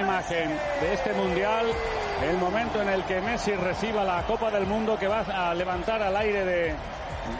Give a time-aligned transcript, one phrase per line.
[0.00, 1.66] imagen de este mundial,
[2.28, 6.02] el momento en el que Messi reciba la Copa del Mundo que va a levantar
[6.02, 6.74] al aire de,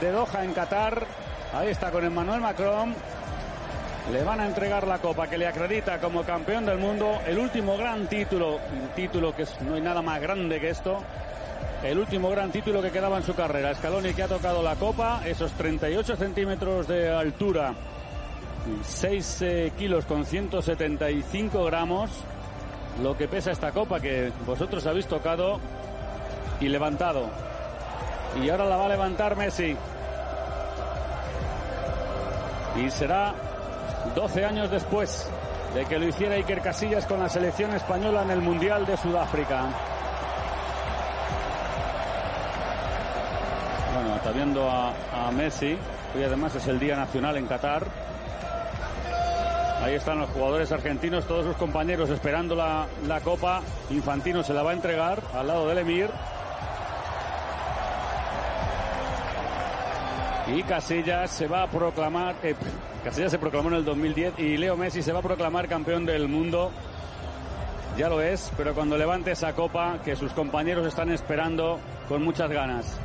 [0.01, 1.07] de Doha en Qatar.
[1.53, 2.95] Ahí está con Emmanuel Macron.
[4.13, 7.77] Le van a entregar la copa que le acredita como campeón del mundo, el último
[7.77, 8.59] gran título,
[8.97, 11.03] título que no hay nada más grande que esto,
[11.83, 13.75] el último gran título que quedaba en su carrera.
[13.75, 17.75] Scaloni que ha tocado la copa, esos 38 centímetros de altura,
[18.83, 22.11] 6 eh, kilos con 175 gramos,
[23.03, 25.61] lo que pesa esta copa que vosotros habéis tocado
[26.61, 27.29] y levantado.
[28.43, 29.77] Y ahora la va a levantar Messi.
[32.77, 33.35] Y será
[34.15, 35.29] 12 años después
[35.75, 39.67] de que lo hiciera Iker Casillas con la selección española en el Mundial de Sudáfrica.
[43.95, 45.77] Bueno, está viendo a, a Messi.
[46.15, 48.08] Hoy además es el Día Nacional en Qatar.
[49.81, 53.63] Ahí están los jugadores argentinos, todos sus compañeros esperando la, la copa.
[53.91, 56.11] Infantino se la va a entregar al lado del Emir.
[60.49, 62.57] Y Casillas se va a proclamar, eh,
[63.05, 66.27] Casillas se proclamó en el 2010 y Leo Messi se va a proclamar campeón del
[66.27, 66.73] mundo.
[67.97, 71.79] Ya lo es, pero cuando levante esa copa que sus compañeros están esperando
[72.09, 72.99] con muchas ganas.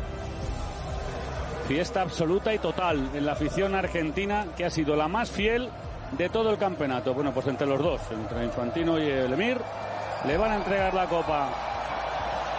[1.67, 5.69] Fiesta absoluta y total en la afición argentina que ha sido la más fiel
[6.17, 7.13] de todo el campeonato.
[7.13, 9.59] Bueno, pues entre los dos, entre Infantino y el Emir,
[10.25, 11.49] le van a entregar la copa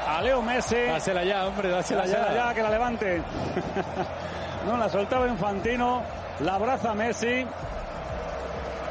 [0.09, 0.77] a Leo Messi.
[0.87, 2.49] Dásela ya, hombre, dásela, Dásela ya.
[2.49, 3.23] ya, que la levante.
[4.67, 6.03] no, la soltaba Infantino,
[6.41, 7.47] la abraza Messi.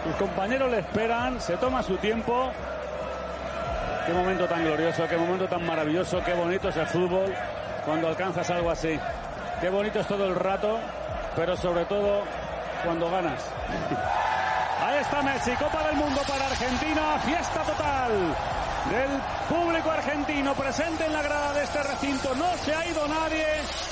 [0.04, 2.50] Sus compañeros le esperan, se toma su tiempo.
[4.06, 7.34] Qué momento tan glorioso, qué momento tan maravilloso, qué bonito es el fútbol
[7.86, 9.00] cuando alcanzas algo así.
[9.62, 10.78] Qué bonito es todo el rato,
[11.38, 12.22] pero sobre todo
[12.84, 13.50] cuando ganas.
[14.84, 18.36] Ahí está Messi, Copa del Mundo para Argentina, fiesta total
[18.92, 22.36] del público argentino presente en la grada de este recinto.
[22.36, 23.46] No se ha ido nadie.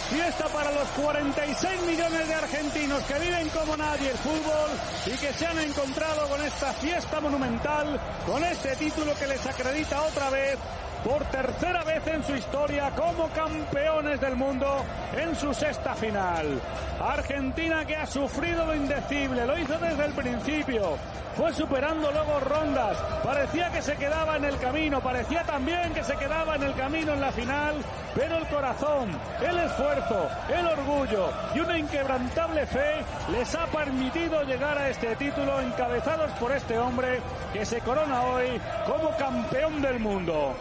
[0.10, 4.70] Fiesta para los 46 millones de argentinos que viven como nadie el fútbol
[5.06, 10.02] y que se han encontrado con esta fiesta monumental, con este título que les acredita
[10.02, 10.58] otra vez
[11.04, 14.84] por tercera vez en su historia como campeones del mundo
[15.18, 16.62] en su sexta final.
[17.00, 20.98] Argentina que ha sufrido lo indecible, lo hizo desde el principio,
[21.36, 26.16] fue superando luego rondas, parecía que se quedaba en el camino, parecía también que se
[26.18, 27.76] quedaba en el camino en la final,
[28.14, 29.10] pero el corazón,
[29.42, 35.60] el esfuerzo, el orgullo y una inquebrantable fe les ha permitido llegar a este título
[35.62, 37.22] encabezados por este hombre
[37.54, 40.54] que se corona hoy como campeón del mundo.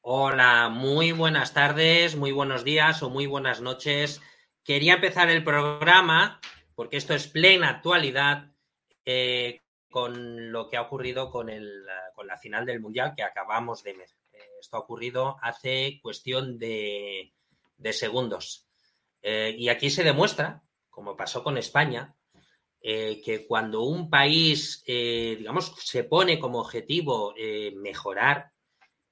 [0.00, 4.22] Hola, muy buenas tardes, muy buenos días o muy buenas noches.
[4.64, 6.40] Quería empezar el programa,
[6.74, 8.52] porque esto es plena actualidad,
[9.04, 9.60] eh,
[9.90, 11.84] con lo que ha ocurrido con, el,
[12.14, 14.08] con la final del Mundial que acabamos de ver.
[14.32, 17.34] Eh, esto ha ocurrido hace cuestión de,
[17.76, 18.66] de segundos.
[19.20, 22.15] Eh, y aquí se demuestra, como pasó con España,
[22.88, 27.34] eh, que cuando un país, digamos, se pone como objetivo
[27.74, 28.50] mejorar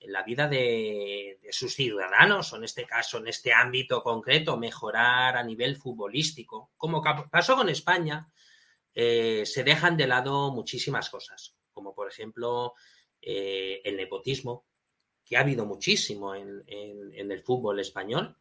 [0.07, 5.43] la vida de, sus ciudadanos, o en este caso, en este ámbito concreto, mejorar a
[5.43, 8.27] nivel futbolístico, como pasó con España,
[8.95, 12.75] eh, se dejan de lado muchísimas cosas, como por ejemplo
[13.21, 14.67] eh, el nepotismo,
[15.25, 18.37] que ha habido muchísimo en, el fútbol español.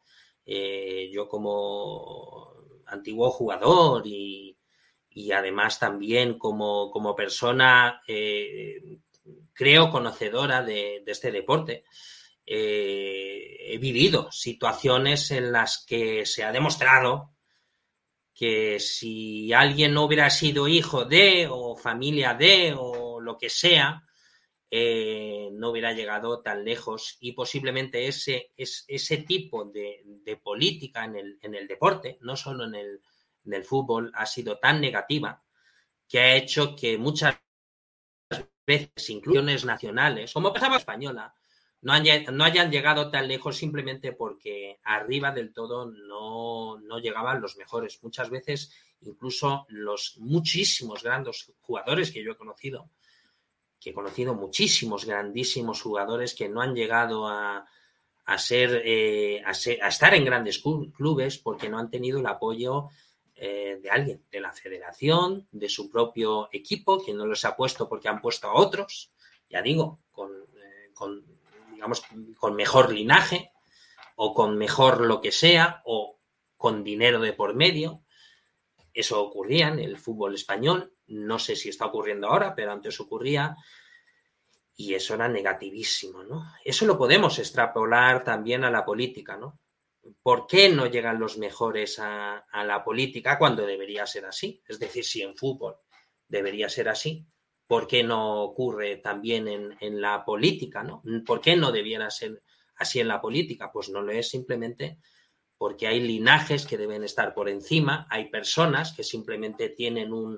[0.45, 2.53] Eh, yo como
[2.87, 4.57] antiguo jugador y,
[5.31, 8.01] además también como, como persona
[9.53, 11.83] creo conocedora de, de este deporte,
[12.45, 17.33] he vivido situaciones en las que se ha demostrado
[18.33, 24.03] que si alguien no hubiera sido hijo de o familia de o lo que sea,
[24.71, 30.03] eh, no hubiera llegado tan lejos y posiblemente ese, ese tipo de,
[30.41, 32.99] política en el, en el, deporte, no solo en el,
[33.45, 35.39] en el fútbol, ha sido tan negativa
[36.07, 37.37] que ha hecho que muchas
[38.65, 41.33] veces inclusiones nacionales, como pasaba española,
[41.83, 48.01] no, hayan llegado tan lejos simplemente porque arriba del todo no, no, llegaban los mejores.
[48.01, 52.89] Muchas veces, incluso los muchísimos grandes jugadores que yo he conocido,
[53.81, 57.67] que he conocido muchísimos grandísimos jugadores que no han llegado a,
[58.25, 62.89] a ser, eh, a, estar en grandes clubes porque no han tenido el apoyo
[63.45, 67.89] eh, de alguien, de la federación, de su propio equipo, que no los ha puesto
[67.89, 69.09] porque han puesto a otros,
[69.49, 71.25] ya digo, con, eh, con
[71.73, 72.03] digamos,
[72.39, 73.51] con mejor linaje
[74.15, 76.17] o con mejor lo que sea o
[76.55, 78.05] con dinero de por medio.
[78.93, 80.93] Eso ocurría en el fútbol español.
[81.07, 83.57] No sé si está ocurriendo ahora, pero antes ocurría.
[84.77, 86.49] Y eso era negativísimo, ¿no?
[86.63, 89.59] Eso lo podemos extrapolar también a la política, ¿no?
[90.21, 94.61] ¿Por qué no llegan los mejores a, la política cuando debería ser así?
[94.67, 95.75] Es decir, si en fútbol
[96.27, 97.25] debería ser así,
[97.65, 100.83] ¿Por qué no ocurre también en, la política?
[100.83, 101.01] ¿no?
[101.25, 102.41] ¿Por qué no debiera ser
[102.75, 103.71] así en la política?
[103.71, 104.99] Pues no lo es simplemente
[105.57, 110.37] porque hay linajes que deben estar por encima, hay personas que simplemente tienen un,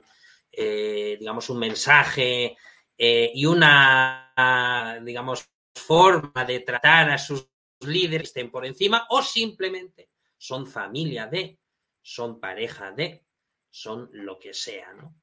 [0.51, 2.55] eh, digamos, un mensaje
[2.95, 7.49] eh, y una, digamos, forma de tratar a sus
[7.81, 11.59] líderes estén por encima o simplemente son familia de,
[12.01, 13.25] son pareja de,
[13.69, 15.15] son lo que sea, ¿no?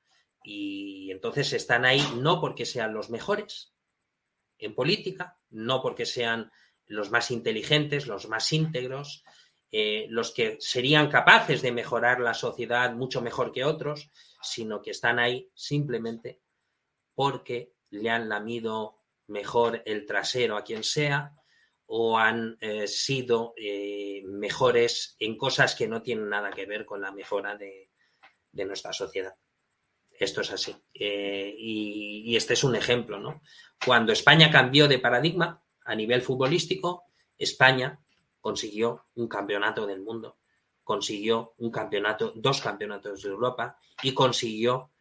[0.45, 3.73] Y entonces están ahí no porque sean los mejores
[4.59, 6.51] en política, no porque sean
[6.87, 9.25] los más inteligentes, los más íntegros,
[9.71, 14.11] eh, los que serían capaces de mejorar la sociedad mucho mejor que otros,
[14.43, 16.41] sino que están ahí simplemente
[17.15, 18.97] porque le han lamido
[19.29, 21.33] mejor el trasero a quien sea
[21.95, 27.03] o han eh, sido eh, mejores en cosas que no tienen nada que ver con
[27.03, 29.35] la mejora de nuestra sociedad.
[30.19, 30.75] Esto es así.
[30.95, 33.43] Eh, y, este es un ejemplo, ¿no?
[33.85, 37.05] Cuando España cambió de paradigma a nivel futbolístico,
[37.37, 38.01] España
[38.41, 40.39] consiguió un campeonato del mundo,
[40.85, 44.92] consiguió un campeonato, dos campeonatos de Europa y consiguió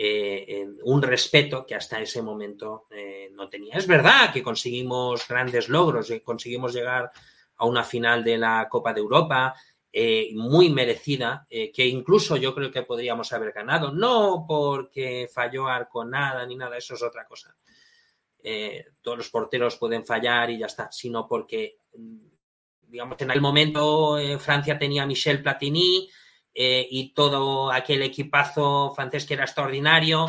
[0.00, 3.74] eh, un respeto que hasta ese momento eh, no tenía.
[3.74, 7.10] Es verdad que conseguimos grandes logros, conseguimos llegar
[7.56, 9.54] a una final de la Copa de Europa,
[9.90, 15.66] eh, muy merecida, eh, que incluso yo creo que podríamos haber ganado, no porque falló
[16.04, 17.56] nada ni nada, eso es otra cosa.
[18.40, 22.18] Eh, todos los porteros pueden fallar y ya está, sino porque, mm,
[22.82, 26.08] digamos, en aquel momento Francia tenía Michel Platini
[26.60, 30.28] y todo aquel equipazo francés que era extraordinario,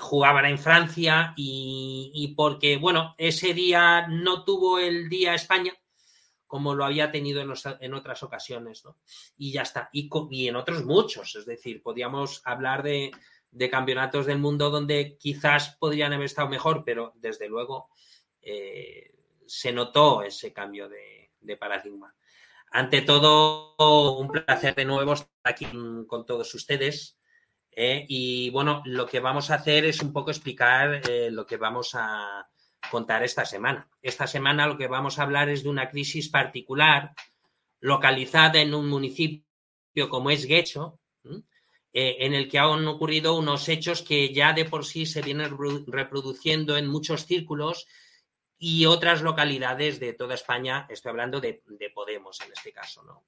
[0.00, 5.72] jugaban en Francia y, y porque, bueno, ese día no tuvo el día España,
[6.48, 8.96] como lo había tenido en, otras ocasiones, ¿no?
[9.36, 9.90] Y ya está.
[9.92, 10.08] Y,
[10.48, 13.12] en otros muchos, es decir, podríamos hablar de,
[13.70, 17.90] campeonatos del mundo donde quizás podrían haber estado mejor, pero desde luego
[18.40, 19.14] eh,
[19.46, 22.14] se notó ese cambio de, paradigma.
[22.70, 25.66] Ante todo, un placer de nuevo estar aquí
[26.06, 27.18] con todos ustedes.
[27.72, 28.04] ¿eh?
[28.08, 31.94] y bueno, lo que vamos a hacer es un poco explicar eh, lo que vamos
[31.94, 32.48] a,
[32.90, 33.88] contar esta semana.
[34.00, 37.12] Esta semana lo que vamos a hablar es de una crisis particular
[37.80, 39.44] localizada en un municipio
[40.08, 40.98] como es Guecho,
[41.92, 45.56] eh, en el que han ocurrido unos hechos que ya de por sí se vienen
[45.86, 47.86] reproduciendo en muchos círculos
[48.58, 50.86] y otras localidades de toda España.
[50.90, 51.62] Estoy hablando de,
[51.94, 53.02] Podemos en este caso.
[53.04, 53.24] ¿no?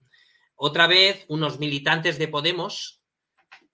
[0.56, 3.00] Otra vez, unos militantes de Podemos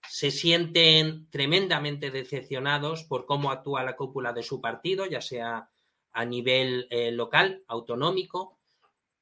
[0.08, 5.68] se sienten tremendamente decepcionados por cómo actúa la cúpula de su partido, ya sea
[6.12, 8.58] a nivel eh, local, autonómico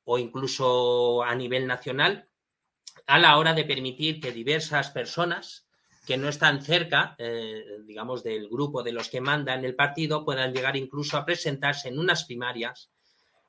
[0.05, 2.29] o incluso a nivel nacional,
[3.07, 5.64] a la hora de permitir que diversas personas
[6.07, 10.53] que no están cerca, eh, digamos, del grupo de los que mandan el partido, puedan
[10.53, 12.91] llegar incluso a presentarse en unas primarias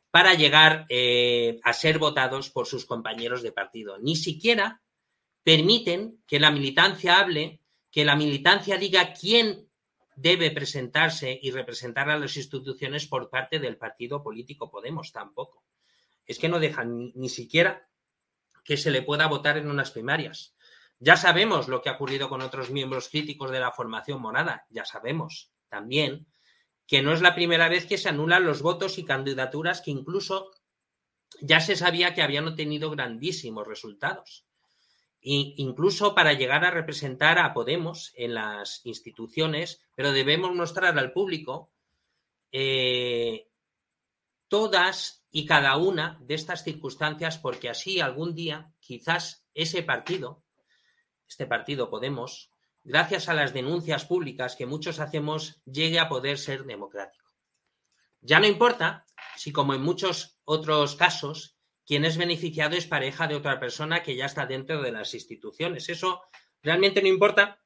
[0.10, 3.98] para llegar eh, a ser votados por sus compañeros de partido.
[4.00, 4.82] Ni siquiera
[5.44, 7.60] permiten que la militancia hable,
[7.92, 9.68] que la militancia diga quién
[10.16, 15.66] debe presentarse y representar a las instituciones por parte del partido político Podemos, tampoco.
[16.26, 17.88] Es que no dejan ni siquiera
[18.64, 20.55] que se le pueda votar en unas primarias.
[21.00, 24.86] Ya sabemos lo que ha ocurrido con otros miembros críticos de la formación monada, ya
[24.86, 26.28] sabemos también
[26.88, 30.52] que no es la primera vez que se anulan los votos y candidaturas que incluso
[31.42, 34.46] ya se sabía que habían obtenido grandísimos resultados.
[35.22, 41.72] Incluso para llegar a representar a Podemos en las instituciones, pero debemos mostrar al público
[42.52, 43.48] eh,
[44.48, 50.45] todas y cada una de estas circunstancias, porque así algún día quizás ese partido,
[51.27, 52.51] este partido Podemos,
[52.84, 57.25] gracias a las denuncias públicas que muchos hacemos, llegue a poder ser democrático.
[58.22, 59.05] Ya no importa
[59.36, 61.55] si, como en muchos otros casos,
[61.86, 65.88] quien es beneficiado es pareja de otra persona que ya está dentro de las instituciones.
[65.89, 66.24] Eso
[66.63, 67.60] realmente no importa.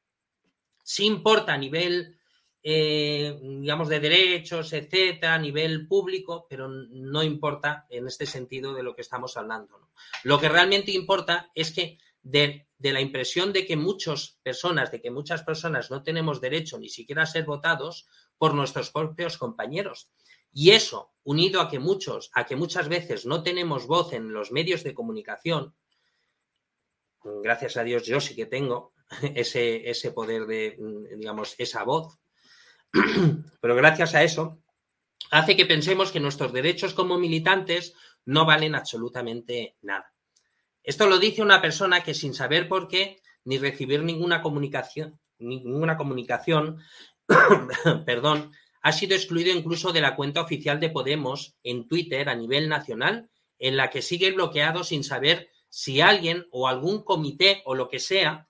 [0.83, 2.17] Sí importa a nivel,
[2.61, 8.83] eh, digamos, de derechos, etcétera, a nivel público, pero no importa en este sentido de
[8.83, 9.89] lo que estamos hablando.
[10.23, 11.97] Lo que realmente importa es que
[12.29, 16.89] de, la impresión de que muchas personas, de que muchas personas no tenemos derecho ni
[16.89, 18.07] siquiera a ser votados
[18.37, 20.11] por nuestros propios compañeros.
[20.51, 24.51] Y eso, unido a que muchos, a que muchas veces no tenemos voz en los
[24.51, 25.75] medios de comunicación,
[27.23, 28.93] gracias a Dios yo sí que tengo
[29.35, 30.77] ese, ese poder de,
[31.17, 32.19] digamos, esa voz,
[33.61, 34.63] pero gracias a eso
[35.31, 37.93] hace que pensemos que nuestros derechos como militantes
[38.25, 40.11] no valen absolutamente nada.
[40.89, 45.95] Esto lo dice una persona que sin saber por qué ni recibir ninguna comunicación, ninguna
[45.97, 46.79] comunicación,
[48.07, 52.69] perdón, ha sido excluido incluso de la cuenta oficial de Podemos en Twitter a nivel
[52.69, 53.29] nacional,
[53.59, 57.99] en la que sigue bloqueado sin saber si alguien o algún comité o lo que
[57.99, 58.47] sea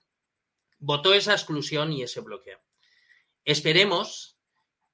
[0.78, 2.58] votó esa exclusión y ese bloqueo.
[3.44, 4.38] Esperemos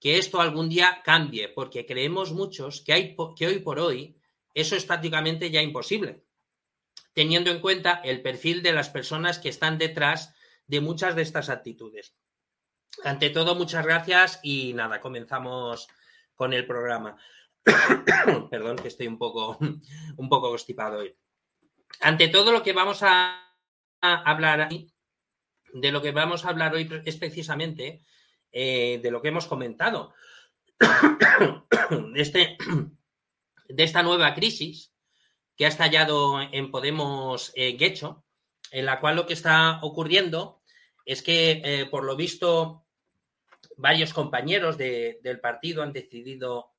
[0.01, 4.17] que esto algún día cambie, porque creemos muchos que, hay, que hoy por hoy
[4.53, 6.26] eso es prácticamente ya imposible
[7.17, 10.35] teniendo en cuenta el perfil de las personas que están detrás
[10.67, 12.15] de muchas de estas actitudes.
[13.05, 15.89] Ante todo, muchas gracias y nada, comenzamos
[16.35, 17.17] con el programa.
[18.51, 19.57] Perdón, que estoy un poco,
[20.19, 21.17] un poco constipado hoy.
[22.01, 23.43] Ante todo, lo que vamos a,
[24.03, 24.93] hablar aquí,
[25.73, 28.05] de lo que vamos a hablar hoy es precisamente
[28.53, 30.13] eh, de lo que hemos comentado,
[32.15, 32.59] este,
[33.69, 34.93] de esta nueva crisis
[35.57, 38.25] que ha estallado en Podemos eh, Guecho,
[38.71, 40.61] en la cual lo que está ocurriendo
[41.05, 42.85] es que, eh, por lo visto,
[43.77, 46.73] varios compañeros del partido han decidido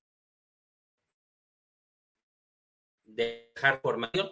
[3.05, 4.31] dejar formación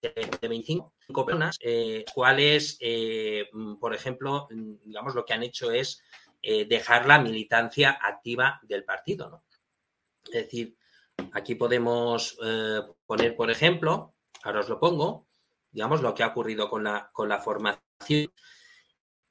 [0.00, 6.02] de 25 personas, eh, cuales, eh, por ejemplo, digamos, lo que han hecho es
[6.42, 9.28] dejar la militancia activa del partido.
[9.28, 9.42] ¿no?
[10.24, 10.74] Es decir,
[11.32, 15.26] Aquí podemos eh, poner, por ejemplo, ahora os lo pongo,
[15.72, 18.32] digamos, lo que ha ocurrido con la, con la formación.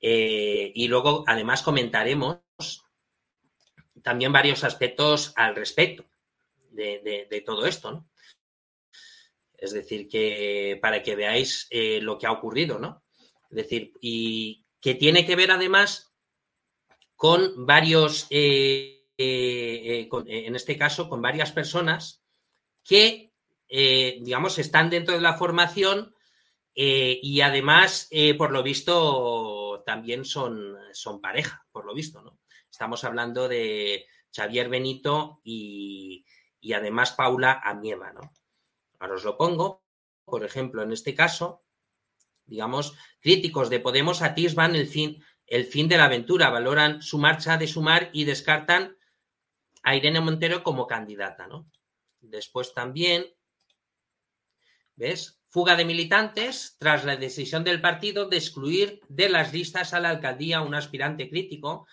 [0.01, 2.39] Eh, y luego, además, comentaremos
[4.01, 6.05] también varios aspectos al respecto
[6.71, 8.09] de, todo esto, ¿no?
[9.57, 13.03] Es decir, que para que veáis eh, lo que ha ocurrido, ¿no?
[13.49, 16.09] Es decir, y que tiene que ver además
[17.17, 18.27] con varios
[19.21, 22.23] eh, en este caso, con varias personas
[22.85, 23.33] que,
[23.67, 26.15] eh, digamos, están dentro de la formación
[26.81, 28.07] y además,
[28.37, 32.39] por lo visto, también son, son pareja, por lo visto, ¿no?
[32.71, 36.23] Estamos hablando de Xavier Benito y,
[36.61, 38.31] y además Paula Amieva, ¿no?
[38.99, 39.83] Ahora os lo pongo,
[40.23, 41.59] por ejemplo, en este caso,
[42.45, 47.57] digamos, críticos de Podemos atisban el fin, el fin de la aventura, valoran su marcha
[47.57, 48.97] de sumar y descartan
[49.83, 51.69] a Irene Montero como candidata, ¿no?
[52.21, 53.25] Después también,
[54.95, 55.39] ¿ves?
[55.49, 60.09] Fuga de militantes tras la decisión del partido de excluir de las listas a la
[60.09, 61.87] alcaldía un aspirante crítico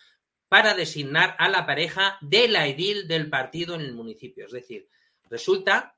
[0.49, 4.47] para designar a la pareja de la edil del partido en el municipio.
[4.47, 4.89] Es decir,
[5.31, 5.97] resulta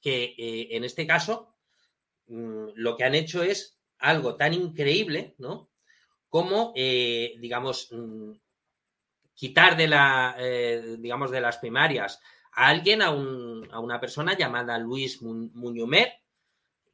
[0.00, 1.54] que eh, en este caso
[2.28, 5.68] mm, lo que han hecho es algo tan increíble, ¿no?
[6.28, 8.32] como, eh, digamos, mm,
[9.38, 12.20] quitar de, la, eh, digamos, de las primarias
[12.54, 16.12] a alguien, a, una persona llamada Luis Muñumer,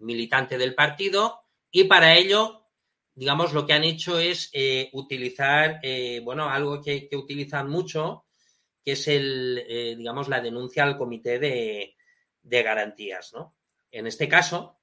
[0.01, 2.67] militante del partido, y para ello,
[3.15, 5.81] digamos, lo que han hecho es eh, utilizar,
[6.23, 8.27] bueno, algo que, utilizan mucho,
[8.85, 11.97] que es el, digamos, la denuncia al comité de,
[12.43, 13.55] de garantías, ¿no?
[13.91, 14.74] En este caso,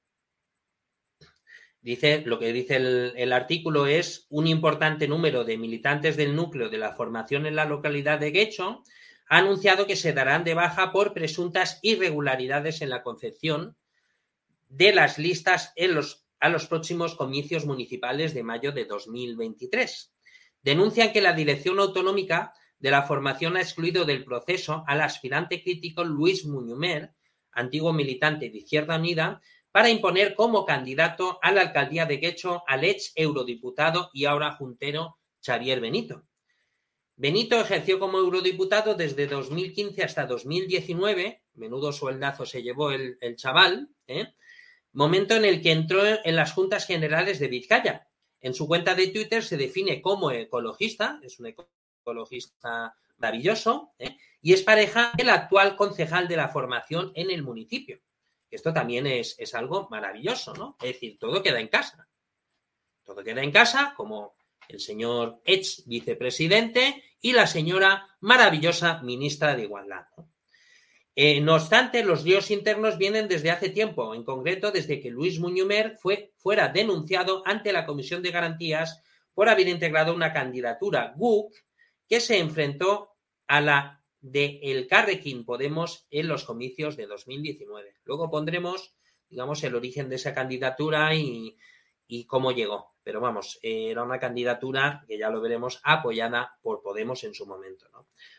[1.81, 6.77] Dice, lo que dice el, artículo es un importante número de militantes del núcleo de
[6.77, 8.83] la formación en la localidad de Guecho
[9.27, 13.77] ha anunciado que se darán de baja por presuntas irregularidades en la concepción
[14.67, 20.13] de las listas en los, a los próximos comicios municipales de mayo de 2023.
[20.61, 26.03] Denuncian que la dirección autonómica de la formación ha excluido del proceso al aspirante crítico
[26.03, 27.13] Luis Muñumer,
[27.53, 32.83] antiguo militante de Izquierda Unida, para imponer como candidato a la alcaldía de Guecho al
[32.83, 36.25] ex eurodiputado y ahora juntero Xavier Benito.
[37.15, 44.33] Benito ejerció como eurodiputado desde 2015 hasta 2019, menudo sueldazo se llevó el, chaval, ¿eh?
[44.93, 48.07] momento en el que entró en las juntas generales de Vizcaya.
[48.41, 51.53] En su cuenta de Twitter se define como ecologista, es un
[52.03, 54.17] ecologista maravilloso, ¿eh?
[54.41, 57.99] y es pareja del actual concejal de la formación en el municipio.
[58.51, 60.75] Esto también es, algo maravilloso, ¿no?
[60.81, 62.08] Es decir, todo queda en casa.
[63.05, 64.34] Todo queda en casa, como
[64.67, 70.05] el señor ex vicepresidente y la señora maravillosa ministra de Igualdad.
[71.15, 71.55] Eh, ¿no?
[71.55, 76.34] obstante, los líos internos vienen desde hace tiempo, en concreto desde que Luis Muñumer fue,
[76.38, 79.01] fuera denunciado ante la Comisión de Garantías
[79.34, 81.53] por haber integrado una candidatura GUC
[82.08, 83.12] que se enfrentó
[83.48, 87.95] a la de el Carrequín Podemos en los comicios de 2019.
[88.05, 88.93] Luego pondremos,
[89.29, 91.57] digamos, el origen de esa candidatura y,
[92.27, 92.87] cómo llegó.
[93.03, 97.87] Pero vamos, era una candidatura que ya lo veremos apoyada por Podemos en su momento.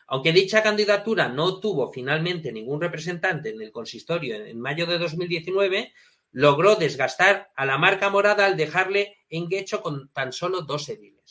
[0.06, 5.94] Aunque dicha candidatura no tuvo finalmente ningún representante en el consistorio en, mayo de 2019,
[6.32, 11.21] logró desgastar a la marca morada al dejarle en Guecho con tan solo dos ediles.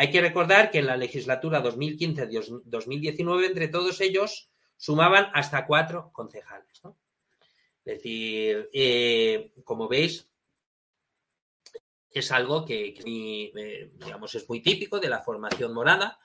[0.00, 6.80] Hay que recordar que en la legislatura 2015-2019, entre todos ellos, sumaban hasta cuatro concejales.
[7.84, 10.28] Es decir, eh, como veis,
[12.12, 16.16] es algo que, eh, digamos, es muy típico de la formación morada.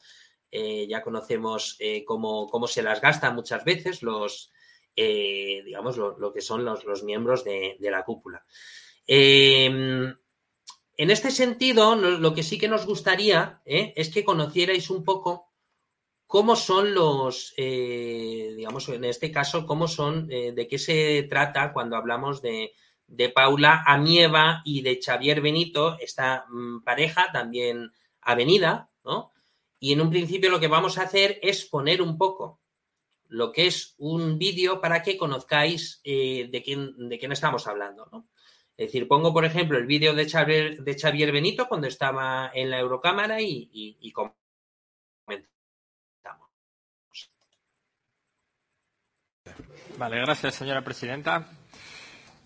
[0.52, 4.52] Eh, ya conocemos cómo, se las gasta muchas veces los,
[4.96, 8.46] digamos, lo, que son los, miembros de, de la cúpula.
[10.96, 13.94] En este sentido, lo que sí que nos gustaría ¿eh?
[13.96, 15.50] es que conocierais un poco
[16.28, 21.74] cómo son los, eh, digamos, en este caso, cómo son, eh, de qué se trata
[21.74, 22.74] cuando hablamos de,
[23.36, 29.32] Paula Amieva y de Xavier Benito, esta mm, pareja también avenida, ¿no?
[29.80, 32.60] Y en un principio lo que vamos a hacer es poner un poco
[33.28, 38.26] lo que es un vídeo para que conozcáis de, quién, de quién estamos hablando, ¿no?
[38.76, 42.72] Es decir, pongo, por ejemplo, el vídeo de Xavier, de Xavier Benito cuando estaba en
[42.72, 44.38] la Eurocámara y, y, comentamos.
[49.98, 51.48] Vale, gracias, señora presidenta.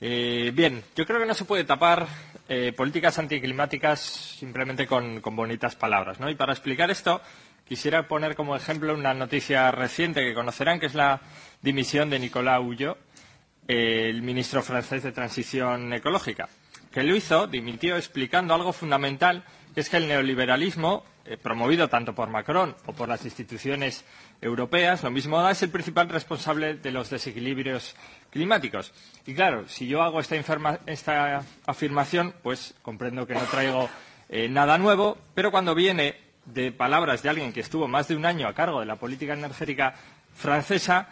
[0.02, 2.08] Eh, bien, yo creo que no se puede tapar
[2.50, 6.20] eh, políticas anticlimáticas simplemente con, bonitas palabras.
[6.20, 6.30] ¿no?
[6.30, 7.22] Y para explicar esto,
[7.66, 11.22] quisiera poner como ejemplo una noticia reciente que conocerán, que es la
[11.62, 12.98] dimisión de Nicolas Hullo,
[13.68, 16.48] el ministro francés de Transición Ecológica,
[16.92, 22.16] que lo hizo, dimitió explicando algo fundamental, que es que el neoliberalismo, eh, promovido tanto
[22.16, 24.06] por Macron o por las instituciones
[24.42, 27.96] europeas, lo mismo da, es el principal responsable de los desequilibrios
[28.30, 28.94] climáticos.
[29.26, 33.90] Y claro, si yo hago esta, afirmación, pues comprendo que no traigo
[34.30, 38.26] eh, nada nuevo, pero cuando viene de palabras de alguien que estuvo más de un
[38.26, 39.94] año a cargo de la política energética
[40.34, 41.10] francesa,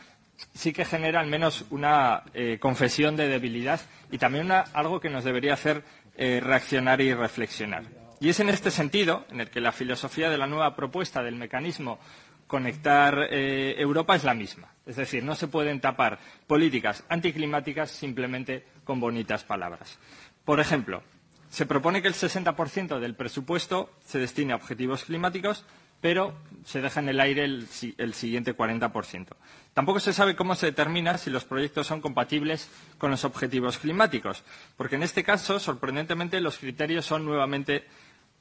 [0.54, 5.24] sí que genera al menos una eh, confesión de debilidad y también algo que nos
[5.24, 5.84] debería hacer
[6.17, 7.84] eh, reaccionar y reflexionar.
[8.19, 11.36] Y es en este sentido en el que la filosofía de la nueva propuesta del
[11.36, 12.00] mecanismo
[12.48, 14.67] Conectar eh, Europa es la misma.
[14.86, 19.98] Es decir, no se pueden tapar políticas anticlimáticas simplemente con bonitas palabras.
[20.43, 21.02] Por ejemplo,
[21.50, 25.65] se propone que el 60% del presupuesto se destine a objetivos climáticos,
[26.06, 27.68] pero se deja en el aire el,
[28.13, 29.30] siguiente 40%.
[29.74, 34.44] Tampoco se sabe cómo se determina si los proyectos son compatibles con los objetivos climáticos,
[34.78, 37.86] porque en este caso, sorprendentemente, los criterios son nuevamente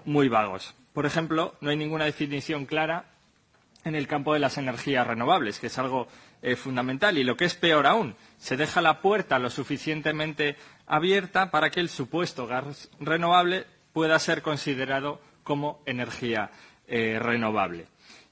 [0.05, 0.75] muy vagos.
[0.93, 3.07] Por ejemplo, no hay ninguna definición clara
[3.83, 6.07] en el campo de las energías renovables, que es algo
[6.43, 7.17] eh, fundamental.
[7.17, 11.81] Y lo que es peor aún, se deja la puerta lo suficientemente abierta para que
[11.81, 16.51] el supuesto gas renovable pueda ser considerado como energía
[16.87, 17.87] eh, renovable.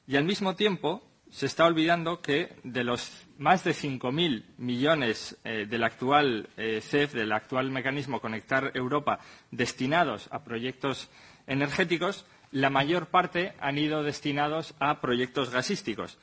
[0.07, 5.67] Y al mismo tiempo se está olvidando que de los más de 5.000 millones eh,
[5.67, 9.19] del actual CEF, del actual mecanismo Conectar Europa,
[9.51, 11.09] destinados a proyectos
[11.47, 16.19] energéticos, la mayor parte han ido destinados a proyectos gasísticos.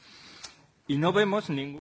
[0.87, 1.79] Y no vemos ningún.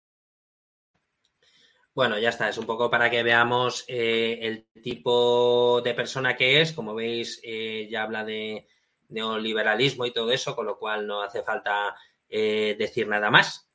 [1.95, 6.61] Bueno, ya está, es un poco para que veamos eh, el tipo de persona que
[6.61, 6.73] es.
[6.73, 8.67] Como veis, eh, ya habla de
[9.13, 11.95] neoliberalismo y todo eso, con lo cual no hace falta
[12.29, 13.67] eh, decir nada más.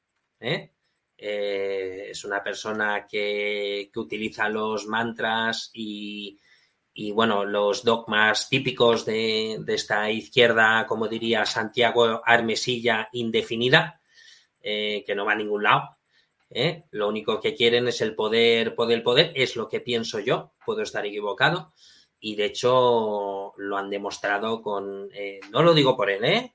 [1.17, 6.39] es una persona que, que utiliza los mantras y,
[6.99, 14.01] y bueno, los dogmas típicos de, esta izquierda, como diría Santiago Armesilla, indefinida,
[14.63, 15.91] eh, que no va a ningún lado.
[16.49, 16.85] ¿eh?
[16.89, 20.81] Lo único que quieren es el poder, poder, poder, es lo que pienso yo, puedo
[20.81, 21.71] estar equivocado,
[22.19, 26.53] y de hecho lo han demostrado con, eh, no lo digo por él, ¿eh?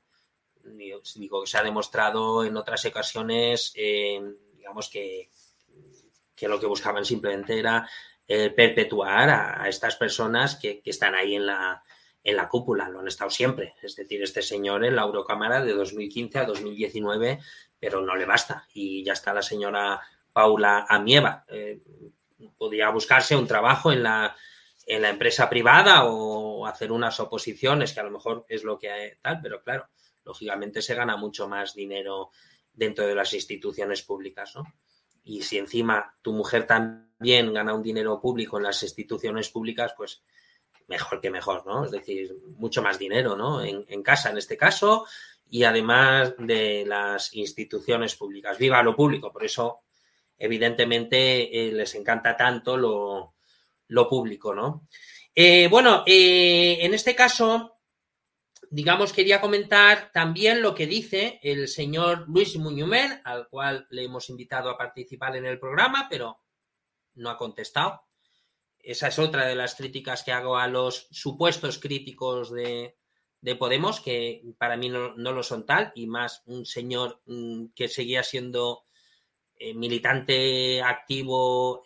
[1.16, 5.29] digo que se ha demostrado en otras ocasiones, digamos que,
[6.37, 7.88] que lo que buscaban simplemente era
[8.35, 11.83] eh, perpetuar a, estas personas que, están ahí en la,
[12.25, 13.75] en la cúpula, lo han estado siempre.
[13.83, 17.40] Es decir, este señor en la Eurocámara de 2015 a 2019,
[17.79, 18.66] pero no le basta.
[18.72, 20.01] Y ya está la señora
[20.33, 21.44] Paula Amieva.
[21.48, 21.81] Eh,
[22.57, 24.35] podría buscarse un trabajo en la,
[24.87, 29.16] en la empresa privada o hacer unas oposiciones, que a lo mejor es lo que
[29.23, 29.88] tal, pero claro,
[30.25, 32.31] lógicamente se gana mucho más dinero
[32.73, 34.64] dentro de las instituciones públicas, ¿no?
[35.25, 40.23] y si encima tu mujer también gana un dinero público en las instituciones públicas, pues
[40.88, 41.85] mejor que mejor, ¿no?
[41.85, 43.62] Es decir, mucho más dinero, ¿no?
[43.62, 45.07] En, casa, en este caso,
[45.49, 48.59] y además de las instituciones públicas.
[48.59, 49.79] Viva lo público, por eso,
[50.37, 53.32] evidentemente, eh, les encanta tanto lo,
[54.09, 54.87] público, ¿no?
[55.35, 57.74] Eh, bueno, eh, en este caso,
[58.70, 64.28] digamos, quería comentar también lo que dice el señor Luis Muñumer, al cual le hemos
[64.28, 66.37] invitado a participar en el programa, pero
[67.14, 68.02] no ha contestado.
[68.78, 72.96] Esa es otra de las críticas que hago a los supuestos críticos de,
[73.59, 78.22] Podemos, que para mí no, lo son tal, y más un señor mm, que seguía
[78.22, 78.85] siendo
[79.59, 81.83] eh, militante activo,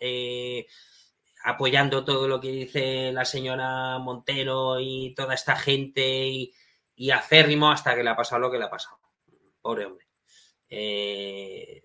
[1.47, 6.53] apoyando todo lo que dice la señora Montero y toda esta gente y,
[6.93, 8.99] y acérrimo hasta que le ha pasado lo que le ha pasado.
[9.61, 10.05] Pobre hombre.
[10.69, 11.83] Eh,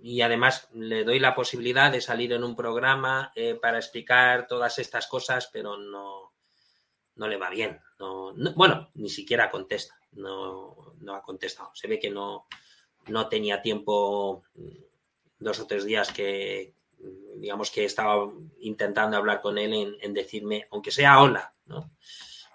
[0.00, 4.78] y además le doy la posibilidad de salir en un programa eh, para explicar todas
[4.78, 6.32] estas cosas, pero no,
[7.16, 7.80] no le va bien.
[8.54, 9.98] bueno, ni siquiera contesta.
[10.12, 11.70] No, no ha contestado.
[11.74, 12.46] Se ve que no,
[13.08, 14.68] no tenía tiempo mm,
[15.40, 16.74] dos o tres días que,
[17.36, 18.26] digamos que estaba
[18.60, 21.90] intentando hablar con él en, decirme, aunque sea hola, ¿no?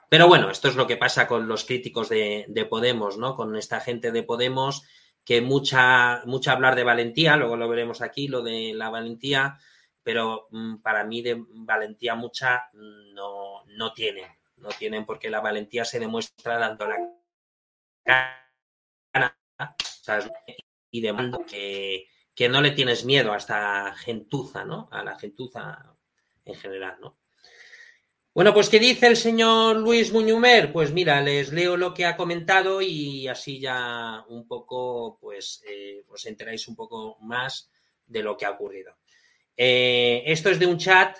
[0.09, 3.35] Pero bueno, esto es lo que pasa con los críticos de, Podemos, ¿no?
[3.35, 4.83] Con esta gente de Podemos
[5.23, 9.59] que mucha, mucha hablar de valentía, luego lo veremos aquí, lo de la valentía,
[10.01, 15.85] pero mm, para mí de valentía mucha no, no tienen, no tienen porque la valentía
[15.85, 16.97] se demuestra dando la
[18.03, 19.38] cara
[20.89, 22.07] y demanda que,
[22.39, 24.88] que no le tienes miedo a esta gentuza, ¿no?
[24.93, 25.93] A la gentuza
[26.45, 27.17] en general, ¿no?
[28.34, 30.71] Bueno, pues ¿qué dice el señor Luis Muñumer?
[30.71, 36.02] Pues mira, les leo lo que ha comentado y así ya un poco, pues eh,
[36.08, 37.69] os enteráis un poco más
[38.08, 38.93] de lo que ha ocurrido.
[39.58, 41.17] Eh, esto es de un chat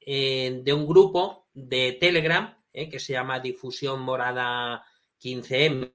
[0.00, 4.84] eh, de un grupo de Telegram que se llama Difusión Morada
[5.22, 5.92] 15M.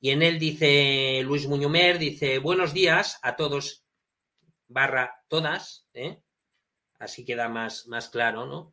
[0.00, 3.81] Y en él dice Luis Muñumer, dice, buenos días a todos,
[4.72, 5.86] barra todas,
[6.98, 8.72] así queda más, más claro, ¿no?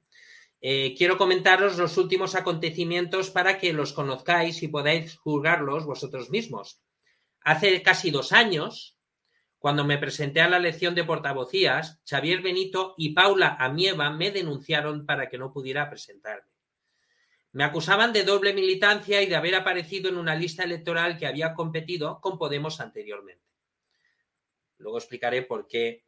[0.62, 6.82] Eh, quiero comentaros los últimos acontecimientos para que los conozcáis y podáis juzgarlos vosotros mismos.
[7.42, 8.98] Hace casi dos años,
[9.58, 15.06] cuando me presenté a la lección de portavocías, Xavier Benito y Paula Amieva me denunciaron
[15.06, 16.52] para que no pudiera presentarme.
[17.52, 21.54] Me acusaban de doble militancia y de haber aparecido en una lista electoral que había
[21.54, 23.49] competido con Podemos anteriormente.
[24.80, 26.04] Luego explicaré por qué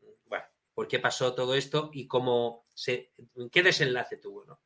[0.74, 3.12] por qué pasó todo esto y cómo se,
[3.52, 4.46] qué desenlace tuvo.
[4.46, 4.62] ¿no?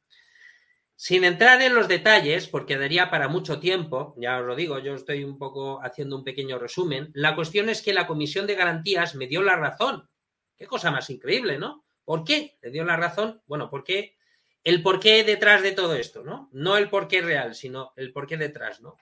[0.96, 4.96] Sin entrar en los detalles, porque daría para mucho tiempo, ya os lo digo, yo
[4.96, 9.16] estoy un poco haciendo un pequeño resumen, la cuestión es que la Comisión de Garantías
[9.16, 10.08] me dio la razón.
[10.56, 11.84] Qué cosa más increíble, ¿no?
[12.06, 12.58] ¿Por qué?
[12.62, 13.42] Le dio la razón.
[13.46, 14.16] Bueno, ¿por qué?
[14.64, 16.50] El por qué detrás de todo esto, ¿no?
[16.54, 18.96] No el por qué real, sino el por qué detrás, ¿no?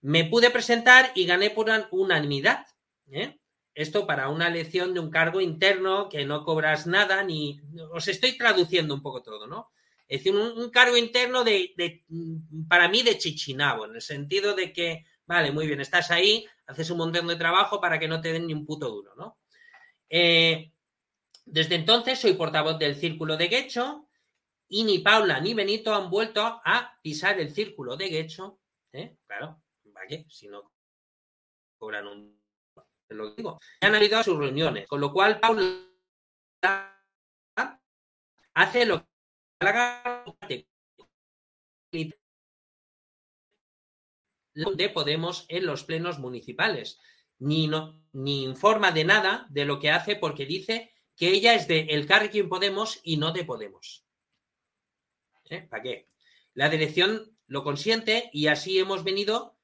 [0.00, 2.64] Me pude presentar y gané por unanimidad.
[3.10, 3.38] ¿eh?
[3.78, 7.60] Esto para una elección de un cargo interno que no cobras nada ni...
[7.92, 9.70] Os estoy traduciendo un poco todo, ¿no?
[10.08, 12.02] Es decir, un, cargo interno de,
[12.68, 16.90] para mí, de chichinabo, en el sentido de que, vale, muy bien, estás ahí, haces
[16.90, 19.38] un montón de trabajo para que no te den ni un puto duro, ¿no?
[20.10, 20.72] Eh,
[21.44, 24.08] desde entonces soy portavoz del Círculo de Guecho
[24.68, 28.58] y ni Paula ni Benito han vuelto a pisar el Círculo de Guecho.
[28.90, 29.16] ¿eh?
[29.28, 29.62] Claro,
[29.92, 30.72] ¿para Si no
[31.78, 32.37] cobran un...
[33.10, 33.58] Lo digo.
[33.80, 35.84] Han habido sus reuniones, con lo cual Paula
[38.54, 39.06] hace lo
[40.46, 40.66] que
[44.74, 46.98] de Podemos en los plenos municipales.
[47.38, 51.68] Ni, no, ni informa de nada de lo que hace porque dice que ella es
[51.68, 54.04] de El Carrequín Podemos y no de Podemos.
[55.50, 55.62] ¿Eh?
[55.62, 56.08] ¿Para qué?
[56.54, 59.56] La dirección lo consiente y así hemos venido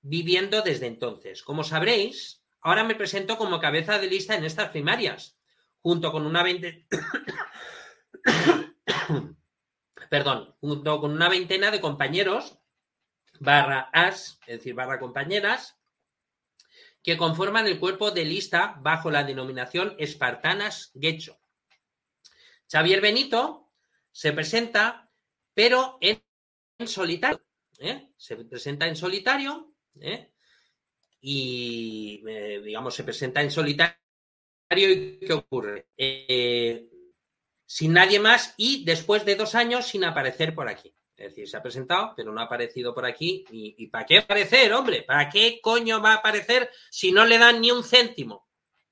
[0.00, 1.42] viviendo desde entonces.
[1.42, 5.38] Como sabréis, ahora me presento como cabeza de lista en estas primarias,
[5.80, 6.86] junto con una veinte...
[10.10, 12.58] Perdón, junto con una veintena de compañeros
[13.38, 15.78] barra as, es decir, barra compañeras,
[17.02, 21.40] que conforman el cuerpo de lista bajo la denominación Espartanas Guecho.
[22.70, 23.72] Xavier Benito
[24.12, 25.10] se presenta,
[25.54, 26.22] pero en,
[26.86, 27.42] solitario.
[27.78, 28.12] ¿eh?
[28.16, 30.32] Se presenta en solitario ¿eh?
[31.20, 33.96] Y, eh, digamos, se presenta en solitario.
[34.70, 35.86] ¿Y qué ocurre?
[37.70, 40.92] sin nadie más y después de dos años sin aparecer por aquí.
[41.20, 43.44] Es decir, se ha presentado, pero no ha aparecido por aquí.
[43.50, 45.02] ¿Y, para qué aparecer, hombre?
[45.02, 48.48] ¿Para qué coño va a aparecer si no le dan ni un céntimo?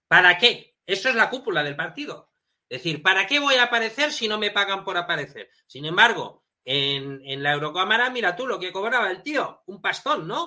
[0.07, 0.77] ¿Para qué?
[0.87, 2.31] Eso es la cúpula del partido.
[2.69, 5.51] Es decir, ¿para qué voy a aparecer si no me pagan por aparecer?
[5.67, 10.29] Sin embargo, en, en la Eurocámara, mira tú lo que cobraba el tío, un pastón,
[10.29, 10.47] ¿no?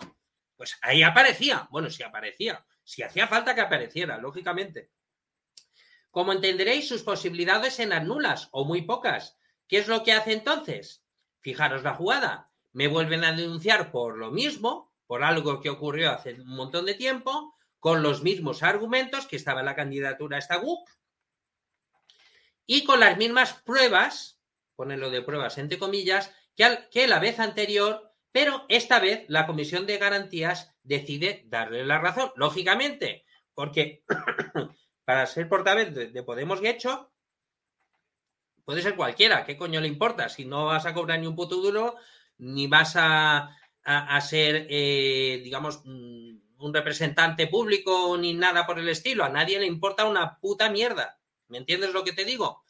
[0.61, 1.67] Pues ahí aparecía.
[1.71, 2.63] Bueno, si aparecía.
[2.83, 4.91] Si hacía falta que apareciera, lógicamente.
[6.11, 9.39] Como entenderéis, sus posibilidades eran nulas o muy pocas.
[9.67, 11.03] ¿Qué es lo que hace entonces?
[11.39, 12.51] Fijaros la jugada.
[12.73, 16.93] Me vuelven a denunciar por lo mismo, por algo que ocurrió hace un montón de
[16.93, 20.87] tiempo, con los mismos argumentos que estaba en la candidatura a esta GUP
[22.67, 24.39] y con las mismas pruebas,
[24.75, 29.85] ponerlo de pruebas entre comillas, que, que la vez anterior, pero esta vez la Comisión
[29.85, 34.03] de Garantías decide darle la razón, lógicamente, porque
[35.05, 37.11] para ser portavoz de, de Podemos Guecho
[38.65, 40.29] Puede ser cualquiera, ¿qué coño le importa?
[40.29, 41.95] Si no vas a cobrar ni un puto duro,
[42.37, 43.49] ni vas a,
[44.21, 49.23] ser, eh, digamos, mm, un representante público ni nada por el estilo.
[49.23, 51.19] A nadie le importa una puta mierda.
[51.47, 52.63] ¿Me entiendes lo que te digo?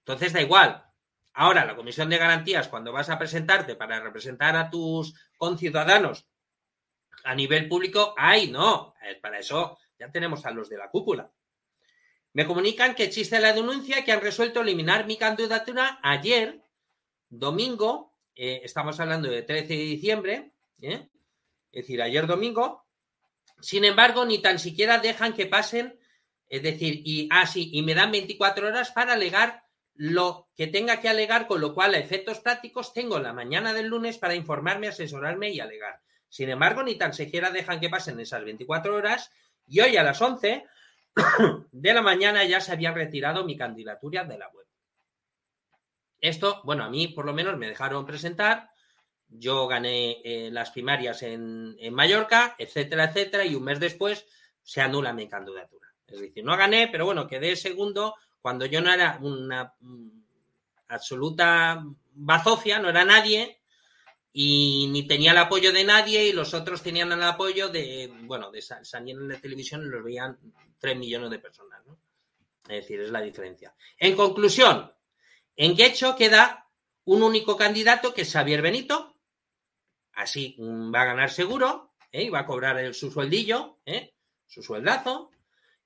[0.00, 0.84] Entonces da igual.
[1.40, 6.26] Ahora, la Comisión de Garantías, cuando vas a presentarte para representar a tus conciudadanos
[7.22, 8.92] a nivel público, ¡ay, no!
[9.22, 11.30] Para eso ya tenemos a los de la cúpula.
[12.32, 16.60] Me comunican que existe la denuncia que han resuelto eliminar mi candidatura ayer,
[17.28, 21.08] domingo, eh, estamos hablando de 13 de diciembre, ¿eh?
[21.70, 22.84] es decir, ayer domingo.
[23.60, 26.00] Sin embargo, ni tan siquiera dejan que pasen,
[26.48, 29.67] es decir, y así, ah, y me dan 24 horas para alegar
[29.98, 33.88] lo que tenga que alegar, con lo cual a efectos prácticos tengo la mañana del
[33.88, 36.00] lunes para informarme, asesorarme y alegar.
[36.28, 39.32] Sin embargo, ni tan siquiera dejan que pasen esas 24 horas
[39.66, 40.64] y hoy a las 11
[41.72, 44.66] de la mañana ya se había retirado mi candidatura de la web.
[46.20, 48.70] Esto, bueno, a mí por lo menos me dejaron presentar.
[49.28, 54.26] Yo gané eh, las primarias en, Mallorca, etcétera, etcétera, y un mes después
[54.62, 55.88] se anula mi candidatura.
[56.06, 58.14] Es decir, no gané, pero bueno, quedé segundo
[58.48, 59.74] cuando yo no era una
[60.88, 61.84] absoluta
[62.14, 63.60] bazofia, no era nadie,
[64.32, 68.50] y ni tenía el apoyo de nadie y los otros tenían el apoyo de, bueno,
[68.50, 70.38] de salían en la televisión y los veían
[70.78, 71.98] tres millones de personas, ¿no?
[72.62, 73.74] Es decir, es la diferencia.
[73.98, 74.90] En conclusión,
[75.54, 76.70] en Guecho queda
[77.04, 79.14] un único candidato que es Xavier Benito,
[80.14, 82.22] así va a ganar seguro, ¿eh?
[82.22, 84.14] y va a cobrar su sueldillo, ¿eh?
[84.46, 85.30] su sueldazo,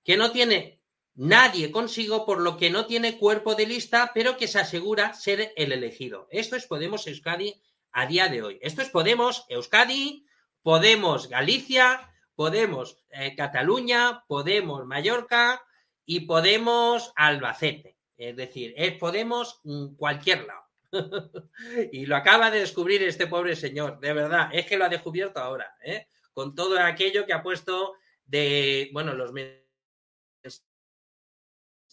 [0.05, 0.82] que no tiene
[1.15, 5.53] nadie consigo, por lo que no tiene cuerpo de lista, pero que se asegura ser
[5.57, 6.29] el elegido.
[6.31, 7.61] Esto es Podemos Euskadi
[7.93, 8.59] a día de hoy.
[8.63, 10.27] Esto es Podemos Euskadi,
[10.63, 15.63] Podemos Galicia, Podemos eh, Cataluña, Podemos Mallorca
[16.05, 17.99] y Podemos Albacete.
[18.17, 19.61] Es decir, es Podemos
[19.97, 20.63] cualquier lado.
[21.93, 25.41] y lo acaba de descubrir este pobre señor, de verdad, es que lo ha descubierto
[25.41, 26.09] ahora, ¿eh?
[26.35, 27.95] con todo aquello que ha puesto
[28.27, 29.33] de, bueno, los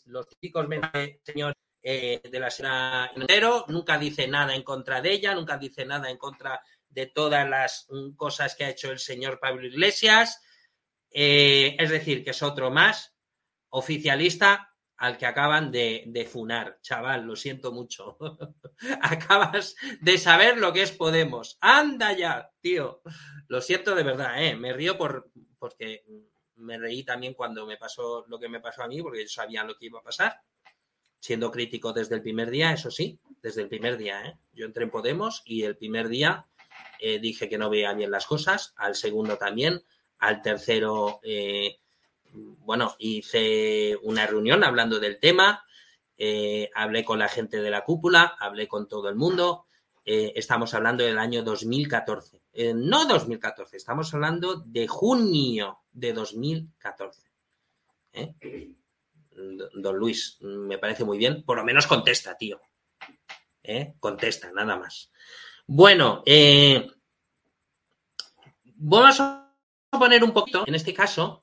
[0.10, 0.68] los típicos
[1.24, 5.86] señor eh, de la señora entero, nunca dice nada en contra de ella, nunca dice
[5.86, 10.42] nada en contra de todas las mm, cosas que ha hecho el señor Pablo Iglesias.
[11.12, 13.16] Eh, es decir, que es otro más
[13.70, 16.80] oficialista al que acaban de, de funar.
[16.82, 18.18] Chaval, lo siento mucho.
[19.02, 21.58] Acabas de saber lo que es Podemos.
[21.62, 23.02] Anda ya, tío.
[23.48, 24.56] Lo siento de verdad, ¿eh?
[24.56, 26.04] Me río por, porque
[26.60, 29.64] me reí también cuando me pasó lo que me pasó a mí, porque yo sabía
[29.64, 30.42] lo que iba a pasar.
[31.20, 34.38] Siendo crítico desde el primer día, eso sí, desde el primer día, ¿eh?
[34.54, 36.46] Yo entré en Podemos y el primer día
[37.00, 39.84] eh, dije que no veía bien las cosas, al segundo también,
[40.20, 41.78] al tercero eh,
[42.34, 45.64] bueno, hice una reunión hablando del tema,
[46.18, 49.66] eh, hablé con la gente de la cúpula, hablé con todo el mundo.
[50.06, 52.42] Estamos hablando del año 2014.
[52.62, 57.22] Eh, no 2014, estamos hablando de junio de 2014.
[59.76, 61.44] Don Luis, me parece muy bien.
[61.44, 62.60] Por lo menos contesta, tío.
[64.02, 65.10] Contesta, nada más.
[65.68, 66.22] Bueno,
[68.76, 69.54] vamos a
[69.92, 71.42] poner un poquito, en este caso,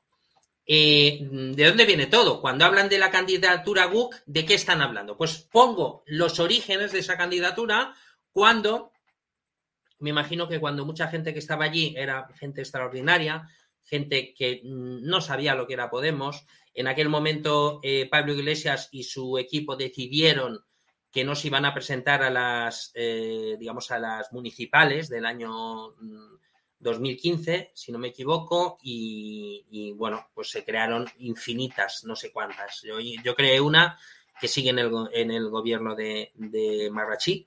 [0.66, 2.42] eh, ¿de dónde viene todo?
[2.42, 5.16] Cuando hablan de la candidatura GUC, ¿de qué están hablando?
[5.16, 7.94] Pues pongo los orígenes de esa candidatura
[8.32, 8.92] cuando,
[9.98, 13.48] me imagino que cuando mucha gente que estaba allí era gente extraordinaria,
[13.84, 16.44] gente que no sabía lo que era Podemos.
[16.74, 20.60] En aquel momento, eh, Pablo Iglesias y su equipo decidieron
[21.10, 25.90] que no se iban a presentar a las, eh, digamos, a las municipales del año
[25.92, 26.36] mm,
[26.78, 32.82] 2015, si no me equivoco, y, bueno, pues se crearon infinitas, no sé cuántas.
[32.82, 33.98] Yo, yo creé una
[34.38, 37.46] que sigue en el, en el gobierno de, de Marrachí,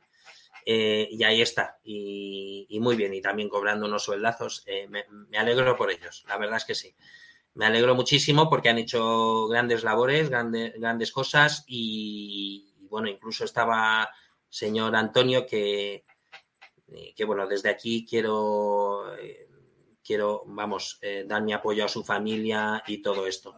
[0.66, 4.64] eh, y ahí está, y, muy bien, y también cobrando unos sueldazos.
[4.66, 5.06] Eh, me,
[5.38, 6.96] alegro por ellos, la verdad es que sí.
[7.56, 14.10] Me alegro muchísimo porque han hecho grandes labores, grandes, grandes cosas, y, bueno, incluso estaba
[14.50, 16.04] señor Antonio que,
[17.16, 19.48] que bueno, desde aquí quiero, eh,
[20.04, 23.54] quiero vamos, dar mi apoyo a su familia y todo esto.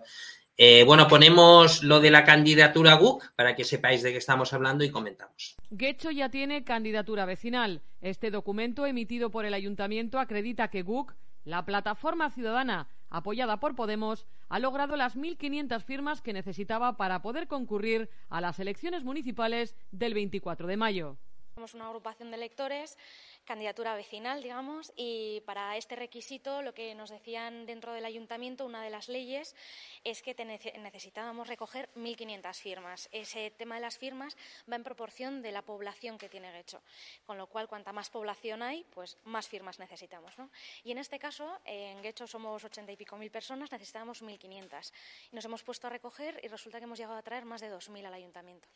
[0.85, 4.91] Bueno, ponemos lo de la candidatura GUC para que sepáis de qué estamos hablando y
[4.91, 5.55] comentamos.
[5.71, 7.81] Guecho ya tiene candidatura vecinal.
[8.01, 14.27] Este documento emitido por el ayuntamiento acredita que GUC, la plataforma ciudadana apoyada por Podemos,
[14.49, 20.13] ha logrado las 1.500 firmas que necesitaba para poder concurrir a las elecciones municipales del
[20.13, 21.17] 24 de mayo.
[21.55, 22.97] Somos una agrupación de electores,
[23.45, 28.83] candidatura vecinal, digamos, y para este requisito lo que nos decían dentro del ayuntamiento, una
[28.83, 29.55] de las leyes,
[30.03, 33.09] es que necesitábamos recoger 1.500 firmas.
[33.11, 34.37] Ese tema de las firmas
[34.71, 36.81] va en proporción de la población que tiene Guecho,
[37.25, 40.33] con lo cual cuanta más población hay, pues más firmas necesitamos.
[40.83, 44.91] Y en este caso, en Guecho somos ochenta y pico mil personas, necesitábamos 1.500.
[45.31, 48.05] Nos hemos puesto a recoger y resulta que hemos llegado a traer más de 2.000
[48.05, 48.67] al ayuntamiento.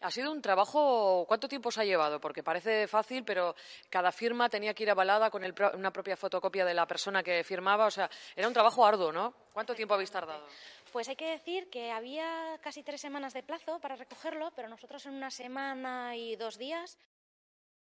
[0.00, 2.20] Ha sido un trabajo, ¿cuánto tiempo se ha llevado?
[2.20, 3.54] Porque parece fácil, pero
[3.88, 5.42] cada firma tenía que ir avalada con
[5.74, 7.86] una propia fotocopia de la persona que firmaba.
[7.86, 9.34] O sea, era un trabajo arduo, ¿no?
[9.52, 10.46] ¿Cuánto tiempo habéis tardado?
[10.92, 15.06] Pues hay que decir que había casi tres semanas de plazo para recogerlo, pero nosotros
[15.06, 16.98] en una semana y dos días.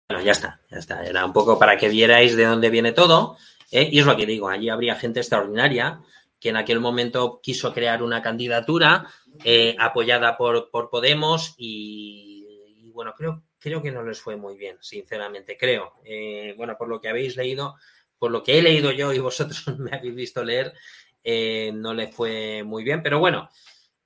[0.09, 1.05] Bueno, ya está, ya está.
[1.05, 3.37] Era un poco para que vierais de dónde viene todo.
[3.71, 3.89] ¿eh?
[3.91, 6.01] Y es lo que digo, allí habría gente extraordinaria
[6.41, 9.07] que en aquel momento quiso crear una candidatura
[9.45, 14.77] eh, apoyada por, por Podemos y, bueno, creo, creo que no les fue muy bien,
[14.81, 15.93] sinceramente, creo.
[16.05, 17.77] Eh, bueno, por lo que habéis leído,
[18.19, 20.75] por lo que he leído yo y vosotros me habéis visto leer,
[21.25, 23.49] eh, no le fue muy bien, pero bueno,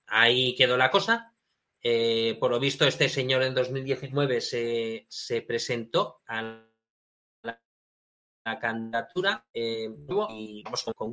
[0.06, 1.32] ahí quedó la cosa.
[2.40, 6.64] por lo visto, este señor en 2019 se, se presentó a
[7.42, 7.60] la,
[8.60, 11.10] candidatura y vamos con, con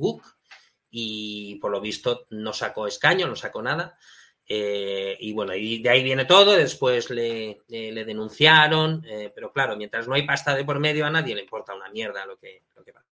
[0.94, 3.98] y por lo visto no sacó escaño, no sacó nada.
[4.46, 9.74] Eh, y bueno, y de ahí viene todo, después le, le, denunciaron, eh, pero claro,
[9.76, 12.64] mientras no hay pasta de por medio a nadie le importa una mierda lo que,
[12.76, 13.06] lo que pasa.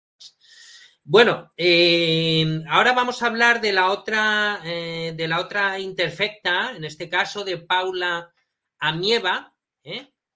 [1.05, 7.09] Bueno, eh, ahora vamos a hablar de la otra, de la otra interfecta, en este
[7.09, 8.31] caso de Paula
[8.77, 9.55] Amieva,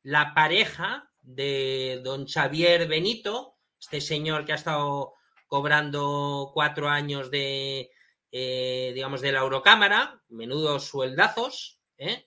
[0.03, 5.15] la pareja de don Xavier Benito, este señor que ha estado
[5.53, 7.91] cobrando cuatro años de,
[8.31, 12.25] eh, digamos, de la Eurocámara, menudos sueldazos, ¿eh?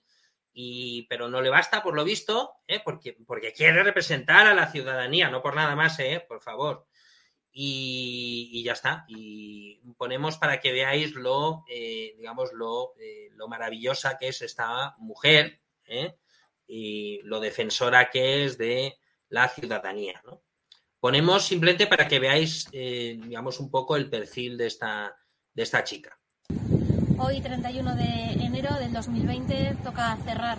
[0.53, 2.79] Y, pero no le basta, por lo visto, ¿eh?
[2.81, 6.87] porque, porque quiere representar a la ciudadanía, no por nada más, por favor.
[7.51, 9.03] Y, ya está.
[9.09, 12.93] Y ponemos para que veáis lo, digamos, lo,
[13.31, 15.59] lo, maravillosa que es esta mujer
[16.65, 18.97] y lo defensora que es de
[19.27, 20.21] la ciudadanía.
[20.23, 20.46] ¿no?
[21.07, 25.15] Ponemos simplemente para que veáis, eh, digamos, un poco el perfil de esta,
[25.53, 26.17] de esta chica.
[27.17, 30.57] Hoy, 31 de enero del 2020, toca cerrar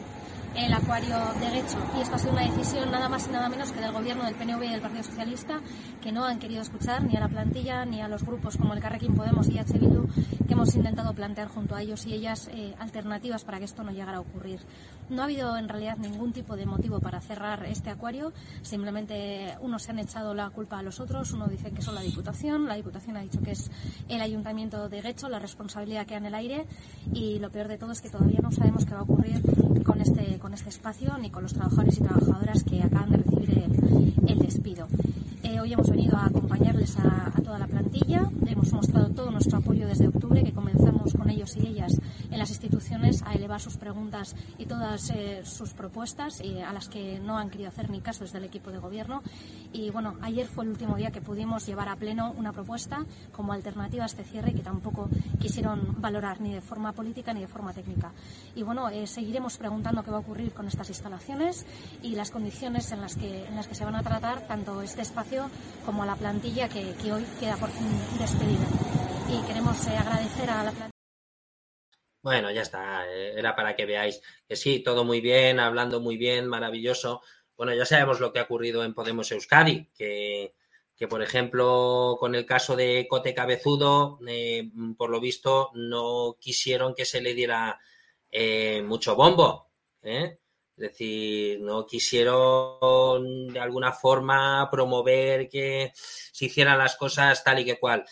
[0.55, 1.79] el acuario de Guecho.
[1.97, 4.35] Y esto ha sido una decisión nada más y nada menos que del gobierno del
[4.35, 5.61] PNV y del Partido Socialista,
[6.01, 8.81] que no han querido escuchar ni a la plantilla ni a los grupos como el
[8.81, 9.79] Carrequín Podemos y H.
[9.79, 10.07] Bildu,
[10.47, 13.93] que hemos intentado plantear junto a ellos y ellas eh, alternativas para que esto no
[13.93, 14.61] llegara a ocurrir.
[15.11, 18.33] No ha habido en realidad ningún tipo de motivo para cerrar este acuario,
[18.63, 22.03] simplemente unos se han echado la culpa a los otros, uno dice que son la
[22.03, 23.71] Diputación, la Diputación ha dicho que es
[24.09, 26.67] el Ayuntamiento de Guecho, la responsabilidad queda en el aire
[27.13, 29.43] y lo peor de todo es que todavía no sabemos qué va a ocurrir
[29.85, 33.51] con este, con este espacio ni con los trabajadores y trabajadoras que acaban de recibir
[34.27, 34.87] el, despido.
[35.49, 38.31] Eh, hoy hemos venido a acompañarles a, a, toda la plantilla.
[38.47, 41.99] Hemos mostrado todo nuestro apoyo desde octubre, que comenzamos con ellos y ellas
[42.31, 46.91] en las instituciones a elevar sus preguntas y todas eh, sus propuestas, eh, a las
[46.91, 49.23] que no han querido hacer ni caso desde el equipo de gobierno.
[49.73, 53.55] Y bueno, ayer fue el último día que pudimos llevar a pleno una propuesta como
[53.55, 55.09] alternativa a este cierre que tampoco
[55.41, 58.13] quisieron valorar ni de forma política ni de forma técnica.
[58.55, 61.65] Y bueno, eh, seguiremos preguntando qué va a ocurrir con estas instalaciones
[62.03, 65.01] y las condiciones en las que, en las que se van a tratar tanto este
[65.01, 65.38] espacio
[65.85, 68.67] como la plantilla que, hoy queda por fin despedida.
[69.29, 70.91] Y queremos agradecer a la plantilla.
[72.23, 73.07] Bueno, ya está.
[73.11, 77.23] Era para que veáis que sí, todo muy bien, hablando muy bien, maravilloso.
[77.57, 80.53] Bueno, ya sabemos lo que ha ocurrido en Podemos Euskadi, que,
[80.97, 86.95] que por ejemplo, con el caso de Cote Cabezudo, eh, por lo visto, no quisieron
[86.95, 87.79] que se le diera
[88.31, 89.69] eh, mucho bombo.
[90.03, 90.37] ¿eh?
[90.79, 97.65] Es decir, no quisieron de alguna forma promover que se hicieran las cosas tal y
[97.65, 98.05] que cual.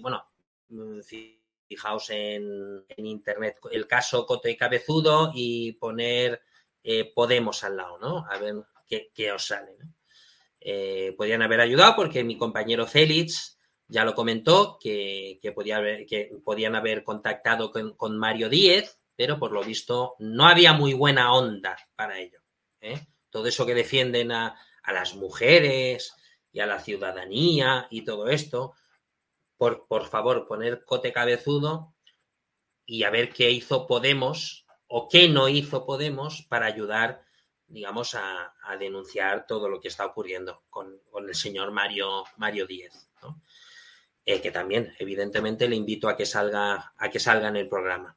[0.00, 0.24] bueno,
[0.70, 6.40] en fin fijaos en, internet el caso Cote Cabezudo y poner
[6.82, 8.24] eh, Podemos al lado, ¿no?
[8.30, 8.54] A ver
[9.14, 9.92] qué, os sale, ¿no?
[10.60, 16.30] Eh, podrían haber ayudado porque mi compañero Félix ya lo comentó, que, podía haber, que
[16.42, 21.76] podían haber contactado con, Mario Díez, pero por lo visto no había muy buena onda
[21.96, 22.38] para ello.
[22.80, 23.04] ¿eh?
[23.30, 26.14] Todo eso que defienden a, a las mujeres
[26.52, 28.74] y a la ciudadanía y todo esto,
[29.56, 31.96] por, por favor, poner cote cabezudo
[32.86, 37.24] y a ver qué hizo Podemos o qué no hizo Podemos para ayudar,
[37.66, 42.92] digamos, a, denunciar todo lo que está ocurriendo con, el señor Mario, Mario Díez.
[44.24, 48.14] Eh, que también, evidentemente, le invito a que salga, a que salga en el programa.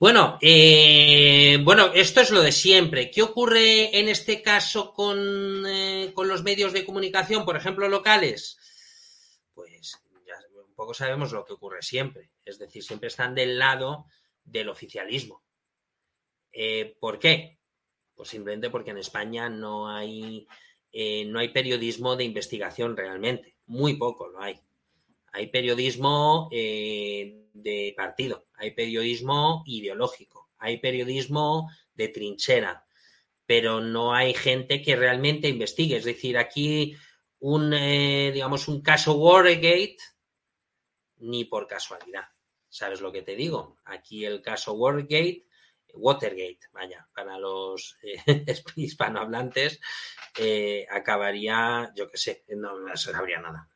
[0.00, 3.10] Bueno, eh, bueno, esto es lo de siempre.
[3.10, 8.56] ¿Qué ocurre en este caso con, eh, con los medios de comunicación, por ejemplo, locales?
[9.52, 10.00] Pues
[10.74, 12.30] poco sabemos lo que ocurre siempre.
[12.46, 14.06] Es decir, siempre están del lado
[14.42, 15.42] del oficialismo.
[16.50, 17.58] Eh, ¿Por qué?
[18.14, 20.48] Pues simplemente porque en España no hay,
[21.26, 23.58] no hay periodismo de investigación realmente.
[23.66, 24.58] Muy poco lo hay.
[25.34, 26.48] Hay periodismo
[27.52, 32.84] de partido, hay periodismo ideológico, hay periodismo de trinchera,
[33.46, 35.96] pero no hay gente que realmente investigue.
[35.96, 36.96] Es decir, aquí
[37.40, 39.96] un, digamos, un caso Watergate
[41.18, 42.28] ni por casualidad.
[42.68, 43.76] ¿Sabes lo que te digo?
[43.84, 45.44] Aquí el caso Watergate,
[45.94, 48.22] Watergate, vaya, para los eh,
[48.76, 49.80] hispanohablantes,
[50.38, 53.68] eh, acabaría, yo qué sé, no, no sabría nada.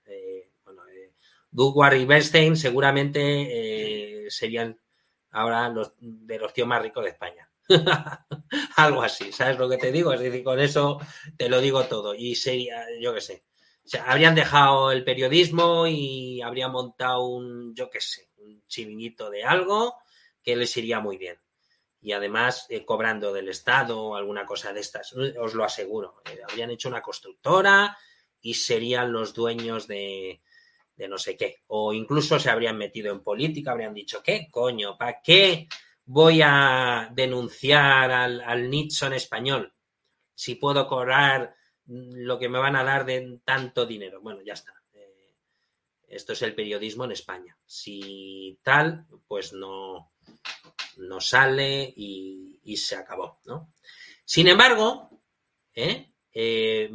[1.55, 4.79] Eh, eh, Doug y Bernstein seguramente serían
[5.31, 7.49] ahora los de los tíos más ricos de España.
[8.77, 10.13] Algo así, ¿sabes lo que te digo?
[10.13, 11.01] Es decir, con eso
[11.37, 12.15] te lo digo todo.
[12.15, 13.43] Y sería, yo qué sé,
[14.05, 19.95] habrían dejado el periodismo y habrían montado un, yo qué sé, un chivinguito de algo
[20.43, 21.39] que les iría muy bien.
[22.03, 26.21] Y además, eh, cobrando del Estado o alguna cosa de estas, os lo aseguro.
[26.31, 27.97] Eh, habrían hecho una constructora
[28.43, 30.43] y serían los dueños de,
[30.97, 31.57] de no sé qué.
[31.69, 34.97] O incluso se habrían metido en política, habrían dicho, ¿qué coño?
[34.97, 35.69] ¿Para qué
[36.07, 39.73] voy a denunciar al, al Nixon español?
[40.35, 41.55] Si puedo cobrar
[41.87, 44.21] lo que me van a dar de tanto dinero.
[44.21, 44.73] Bueno, ya está.
[44.95, 45.33] Eh,
[46.09, 47.57] esto es el periodismo en España.
[47.67, 50.11] Si tal, pues no,
[50.97, 53.69] no sale y, se acabó, ¿no?
[54.25, 55.09] Sin embargo,
[55.75, 56.09] ¿eh?
[56.33, 56.91] Eh,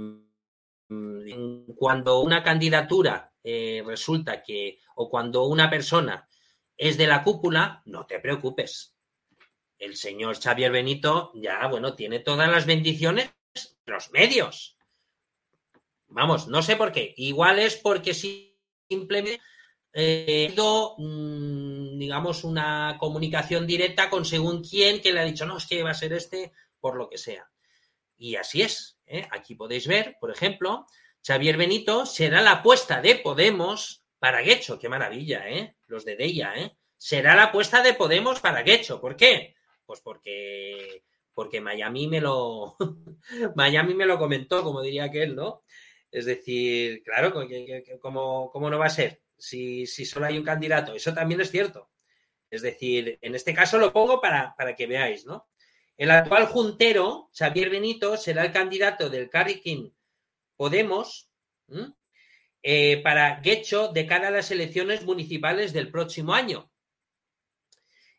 [1.78, 3.32] cuando una candidatura
[3.86, 6.28] resulta que, o cuando una persona
[6.78, 8.96] es de la cúpula, no te preocupes.
[9.78, 13.32] El señor Xavier Benito ya, bueno, tiene todas las bendiciones,
[13.86, 14.78] los medios.
[16.08, 17.14] Vamos, no sé por qué.
[17.18, 19.42] Igual es porque simplemente
[19.94, 20.54] eh,
[20.98, 25.84] mm, digamos, una comunicación directa con según quién que le ha dicho, no, es que
[25.84, 27.50] va a ser este, por lo que sea.
[28.18, 29.00] Y así es.
[29.06, 29.28] ¿eh?
[29.32, 30.86] Aquí podéis ver, por ejemplo,
[31.22, 34.80] Xavier Benito será la apuesta de Podemos para Guecho.
[34.80, 35.76] Qué maravilla, ¿eh?
[35.88, 36.76] Los de Deia, ¿eh?
[36.98, 39.00] Será la apuesta de Podemos para Guecho.
[39.00, 39.56] ¿Por qué?
[39.86, 41.04] Pues porque
[41.34, 42.76] porque Miami me lo
[43.56, 45.64] Miami me lo comentó, como diría aquel, ¿no?
[46.12, 47.34] Es decir, claro,
[48.02, 49.22] ¿cómo, cómo no va a ser?
[49.38, 51.90] Si, si, solo hay un candidato, eso también es cierto.
[52.50, 55.48] Es decir, en este caso lo pongo para, para que veáis, ¿no?
[55.96, 59.94] El actual juntero, Xavier Benito, será el candidato del Carriquín
[60.60, 61.30] Podemos
[62.62, 66.70] eh, para Guecho de cara a las elecciones municipales del próximo año.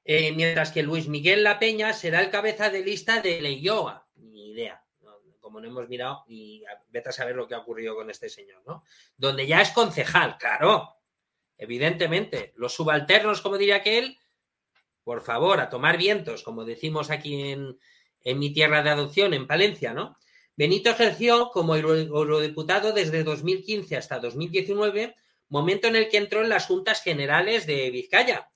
[0.06, 4.08] Eh, mientras que Luis Miguel La Peña será el cabeza de lista de Leioa.
[4.14, 4.82] Ni idea.
[5.38, 8.62] Como no hemos mirado, y vete a saber lo que ha ocurrido con este señor,
[8.66, 8.84] ¿no?
[9.18, 10.94] Donde ya es concejal, claro.
[11.58, 12.54] Evidentemente.
[12.56, 14.16] Los subalternos, como diría aquel,
[15.04, 17.78] por favor, a tomar vientos, como decimos aquí en,
[18.22, 20.16] en mi tierra de adopción, en Palencia, ¿no?
[20.60, 25.16] Benito ejerció como eurodiputado desde 2015 hasta 2019,
[25.48, 28.50] momento en el que entró en las juntas generales de Vizcaya.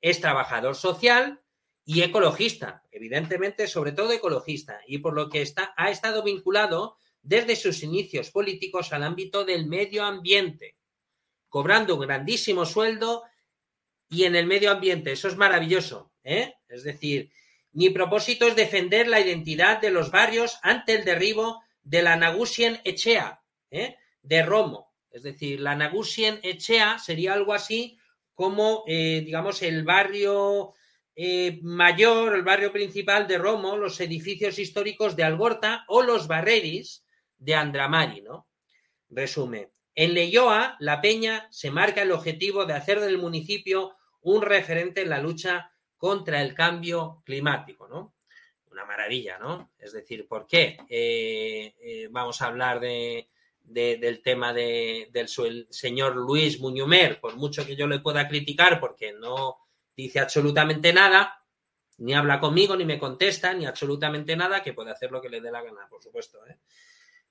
[0.00, 1.42] Es trabajador social
[1.84, 7.56] y ecologista, evidentemente, sobre todo ecologista, y por lo que está, ha estado vinculado desde
[7.56, 10.78] sus inicios políticos al ámbito del medio ambiente,
[11.50, 13.24] cobrando un grandísimo sueldo
[14.08, 15.12] y en el medio ambiente.
[15.12, 16.54] Eso es maravilloso, ¿eh?
[16.68, 17.30] Es decir,
[17.72, 22.80] mi propósito es defender la identidad de los barrios ante el derribo de la Nagusien
[22.84, 23.96] Echea, ¿eh?
[24.22, 24.92] de Romo.
[25.10, 27.98] Es decir, la Nagusien Echea sería algo así
[28.34, 30.74] como, eh, digamos, el barrio
[31.14, 37.04] eh, mayor, el barrio principal de Romo, los edificios históricos de Algorta o los barreris
[37.38, 38.48] de Andramari, ¿no?
[39.08, 39.70] Resume.
[39.94, 45.10] En Leyoa, La Peña se marca el objetivo de hacer del municipio un referente en
[45.10, 45.69] la lucha
[46.00, 48.14] contra el cambio climático, ¿no?
[48.70, 49.72] Una maravilla, ¿no?
[49.78, 53.28] Es decir, ¿por qué eh, eh, vamos a hablar de,
[53.62, 57.20] del tema del señor Luis Muñumer?
[57.20, 59.58] Por mucho que yo le pueda criticar porque no
[59.94, 61.44] dice absolutamente nada,
[61.98, 65.42] ni habla conmigo, ni me contesta, ni absolutamente nada, que puede hacer lo que le
[65.42, 66.38] dé la gana, por supuesto.
[66.46, 66.56] ¿eh?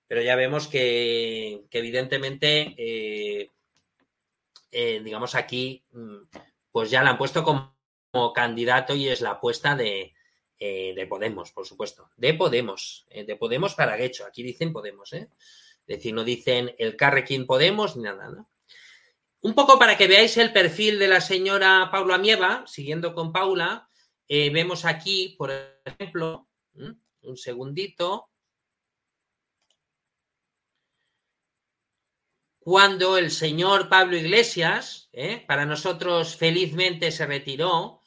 [0.07, 3.49] Pero ya vemos que, evidentemente,
[4.71, 6.17] digamos aquí, mm,
[6.71, 7.78] pues ya la han puesto como
[8.11, 10.13] como candidato y es la apuesta de,
[10.59, 12.09] eh, de Podemos, por supuesto.
[12.17, 14.25] De Podemos, eh, de Podemos para Guecho.
[14.25, 15.29] Aquí dicen Podemos, ¿eh?
[15.81, 18.45] Es decir, no dicen el Carrequín Podemos ni nada.
[19.41, 23.89] Un poco para que veáis el perfil de la señora Paula Mieva, siguiendo con Paula,
[24.27, 25.51] eh, vemos aquí, por
[25.85, 26.47] ejemplo,
[27.21, 28.29] un segundito,
[32.59, 35.09] cuando el señor Pablo Iglesias,
[35.47, 37.98] para nosotros felizmente se retiró,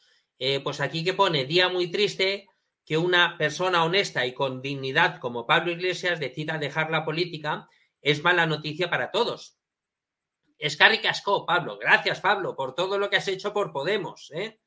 [0.44, 2.48] eh, pues aquí que pone, día muy triste
[2.84, 7.68] que una persona honesta y con dignidad como Pablo Iglesias decida dejar la política,
[8.00, 9.56] es mala noticia para todos.
[10.58, 11.78] Es casco, Pablo.
[11.78, 14.32] Gracias, Pablo, por todo lo que has hecho por Podemos.
[14.34, 14.58] ¿eh?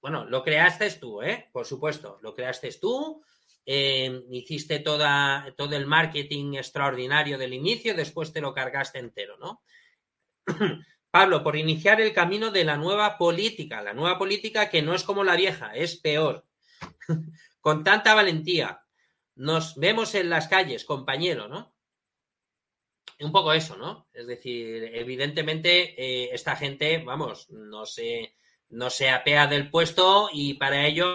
[0.00, 1.50] Bueno, lo creaste tú, ¿eh?
[1.52, 3.20] Por supuesto, lo creaste tú.
[3.66, 9.60] Eh, hiciste toda, todo el marketing extraordinario del inicio, después te lo cargaste entero, ¿no?
[11.14, 15.04] Pablo, por iniciar el camino de la nueva política, la nueva política que no es
[15.04, 16.44] como la vieja, es peor.
[17.60, 18.82] Con tanta valentía.
[19.36, 21.72] Nos vemos en las calles, compañero, ¿no?
[23.20, 24.08] Un poco eso, ¿no?
[24.12, 28.34] Es decir, evidentemente eh, esta gente, vamos, no se,
[28.70, 31.06] no se apea del puesto y para ello,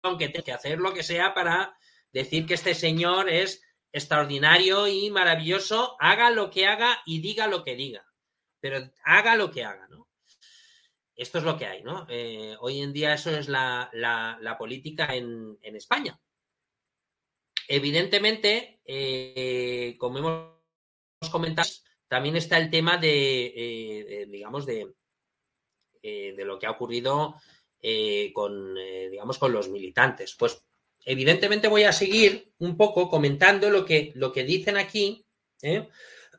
[0.00, 1.76] aunque tenga que hacer lo que sea para
[2.10, 3.62] decir que este señor es
[3.92, 8.05] extraordinario y maravilloso, haga lo que haga y diga lo que diga
[8.68, 10.08] pero haga lo que haga, ¿no?
[11.14, 12.04] Esto es lo que hay, ¿no?
[12.10, 16.18] Eh, hoy en día eso es la, política en, España.
[17.68, 21.68] Evidentemente, eh, como hemos comentado,
[22.08, 24.94] también está el tema de, eh, digamos, de,
[26.02, 27.36] de lo que ha ocurrido
[28.34, 30.34] con, digamos, con los militantes.
[30.36, 30.66] Pues
[31.04, 35.24] evidentemente voy a seguir un poco comentando lo que, lo que dicen aquí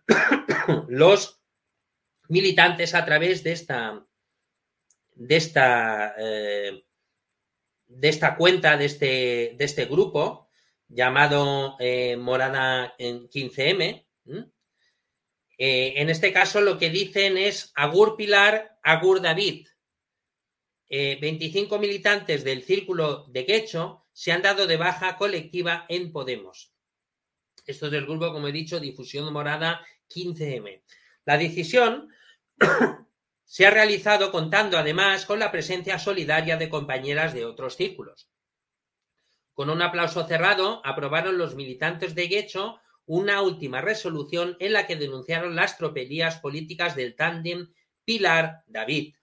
[0.88, 1.37] los
[2.30, 4.04] militantes a través de esta,
[5.16, 6.84] de esta, eh,
[7.88, 10.48] de esta cuenta, de este, de este grupo
[10.88, 14.06] llamado eh, Morada en 15M.
[15.60, 19.68] Eh, en este caso lo que dicen es Agur Pilar, Agur David.
[20.90, 26.72] 25 militantes del círculo de Quecho se han dado de baja colectiva en Podemos.
[27.66, 30.82] Esto es del grupo, como he dicho, Difusión Morada 15M.
[31.26, 32.08] La decisión
[33.46, 38.30] se ha realizado contando además con la presencia solidaria de compañeras de otros círculos.
[39.54, 44.98] Con un aplauso cerrado, aprobaron los militantes de Guecho una última resolución en la que
[44.98, 47.74] denunciaron las tropelías políticas del tándem
[48.06, 49.16] Pilar-David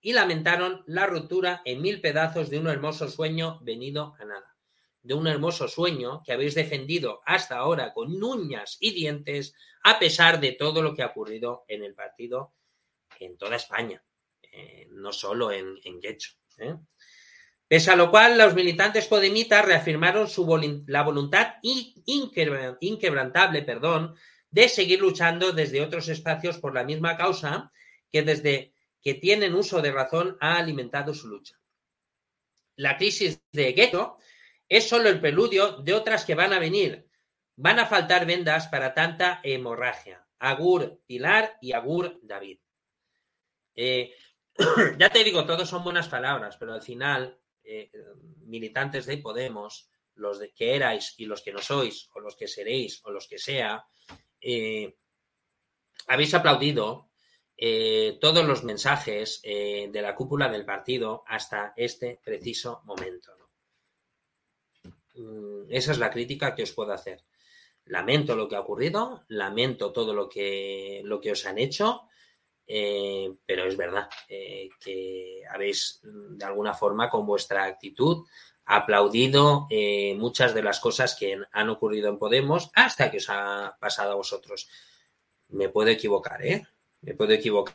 [0.00, 4.56] y lamentaron la ruptura en mil pedazos de un hermoso sueño venido a nada.
[5.02, 10.38] de un hermoso sueño que habéis defendido hasta ahora con uñas y dientes, a pesar
[10.38, 12.52] de todo lo que ha ocurrido en el partido
[13.20, 14.02] en toda España,
[14.42, 16.32] eh, no solo en, en Guecho.
[16.58, 16.74] ¿eh?
[17.68, 20.44] Pese a lo cual, los militantes podemitas reafirmaron su
[20.86, 24.14] la voluntad inquebrantable perdón,
[24.50, 27.72] de seguir luchando desde otros espacios por la misma causa
[28.10, 31.58] que desde que tienen uso de razón ha alimentado su lucha.
[32.76, 34.18] La crisis de Gueto
[34.68, 37.08] es solo el preludio de otras que van a venir.
[37.56, 40.26] Van a faltar vendas para tanta hemorragia.
[40.38, 42.58] Agur Pilar y Agur David.
[43.74, 44.14] Eh,
[44.98, 47.90] ya te digo, todos son buenas palabras, pero al final, eh,
[48.44, 52.48] militantes de Podemos, los de que erais y los que no sois, o los que
[52.48, 53.86] seréis, o los que sea,
[54.40, 54.94] eh,
[56.08, 57.08] habéis aplaudido
[58.20, 63.32] todos los mensajes de la cúpula del partido hasta este preciso momento.
[65.14, 67.20] Mm, esa es la crítica que os puedo hacer.
[67.84, 72.08] Lamento lo que ha ocurrido, lamento todo lo que, lo que os han hecho,
[72.66, 78.26] eh, pero es verdad eh, que habéis, mm, de alguna forma, con vuestra actitud,
[78.64, 83.76] aplaudido eh, muchas de las cosas que han ocurrido en Podemos hasta que os ha
[83.80, 84.68] pasado a vosotros.
[85.48, 86.66] Me puedo equivocar, ¿eh?
[87.02, 87.74] Me puedo equivocar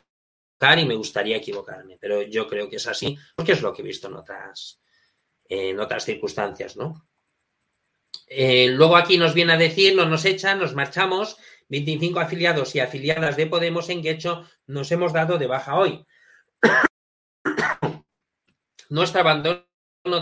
[0.78, 3.84] y me gustaría equivocarme, pero yo creo que es así porque es lo que he
[3.84, 4.80] visto en otras,
[5.44, 7.06] en otras circunstancias, ¿no?
[8.30, 11.36] Luego aquí nos viene a decir, no nos echan, nos marchamos.
[11.68, 16.04] 25 afiliados y afiliadas de Podemos en Guecho nos hemos dado de baja hoy.
[18.88, 19.64] Nuestro abandono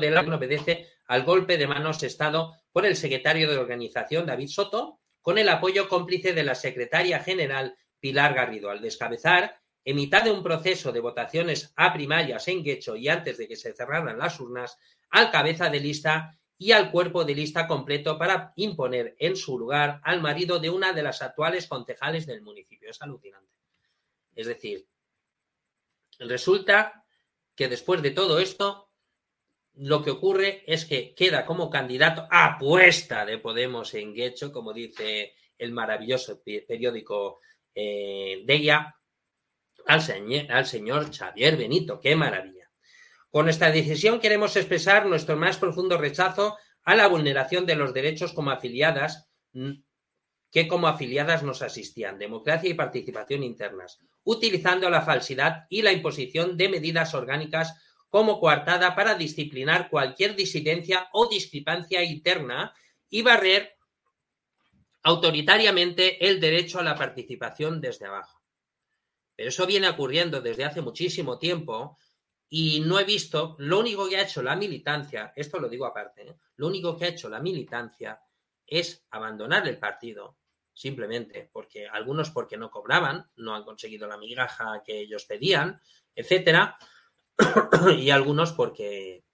[0.01, 4.99] de la obedece al golpe de manos estado por el secretario de organización David Soto,
[5.23, 10.33] con el apoyo cómplice de la secretaria general Pilar Garrido, al descabezar, en mitad de
[10.33, 14.41] un proceso de votaciones a primarias en Guecho y antes de que se cerraran las
[14.41, 14.79] urnas,
[15.11, 20.01] al cabeza de lista y al cuerpo de lista completo para imponer en su lugar
[20.05, 22.91] al marido de una de las actuales concejales del municipio.
[22.91, 23.53] Es alucinante.
[24.35, 24.87] Es decir,
[26.19, 27.05] resulta
[27.55, 28.91] que después de todo esto,
[29.75, 34.73] lo que ocurre es que queda como candidato a puesta de Podemos en Guecho, como
[34.73, 37.41] dice el maravilloso periódico
[37.75, 38.97] eh, Deia,
[39.87, 40.03] al,
[40.51, 42.01] al señor Xavier Benito.
[42.01, 42.56] ¡Qué maravilla!
[43.37, 48.33] Con esta decisión queremos expresar nuestro más profundo rechazo a la vulneración de los derechos
[48.33, 49.29] como afiliadas
[50.51, 56.57] que como afiliadas nos asistían, democracia y participación internas, utilizando la falsidad y la imposición
[56.57, 57.75] de medidas orgánicas
[58.09, 62.73] como coartada para disciplinar cualquier disidencia o discrepancia interna
[63.11, 63.77] y barrer
[65.03, 68.41] autoritariamente el derecho a la participación desde abajo.
[69.35, 71.99] Pero eso viene ocurriendo desde hace muchísimo tiempo
[72.49, 76.29] y no he visto, lo único que ha hecho la militancia, esto lo digo aparte,
[76.29, 76.37] ¿eh?
[76.57, 78.21] lo único que ha hecho la militancia
[78.67, 80.37] es abandonar el partido,
[80.73, 85.81] simplemente porque algunos porque no cobraban, no han conseguido la migaja que ellos pedían,
[86.15, 86.77] etcétera,
[87.97, 89.25] y algunos porque,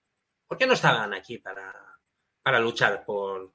[0.46, 1.72] porque no estaban aquí para,
[2.42, 3.52] para luchar por,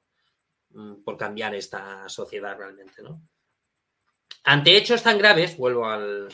[0.70, 3.20] mm, por cambiar esta sociedad realmente, ¿no?
[4.44, 6.28] Ante hechos tan graves, vuelvo al,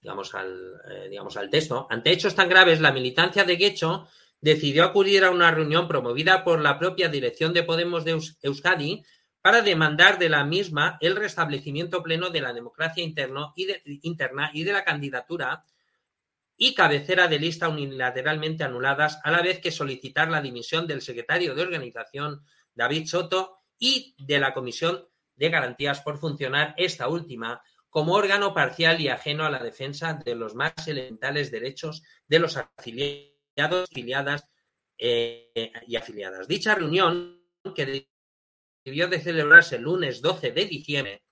[0.00, 1.86] digamos al, eh, digamos, al texto.
[1.90, 4.08] Ante hechos tan graves, la militancia de Guecho
[4.40, 9.02] decidió acudir a una reunión promovida por la propia dirección de Podemos de Euskadi
[9.42, 13.68] para demandar de la misma el restablecimiento pleno de la democracia interno y
[14.02, 15.64] interna y de la candidatura
[16.56, 21.54] y cabecera de lista unilateralmente anuladas, a la vez que solicitar la dimisión del secretario
[21.54, 22.44] de organización,
[22.74, 29.00] David Soto, y de la Comisión de Garantías por funcionar esta última como órgano parcial
[29.00, 34.48] y ajeno a la defensa de los más elementales derechos de los afiliados, afiliadas
[34.98, 36.48] eh, y afiliadas.
[36.48, 37.42] Dicha reunión,
[37.74, 38.08] que
[38.84, 41.24] debió de celebrarse el lunes 12 de diciembre,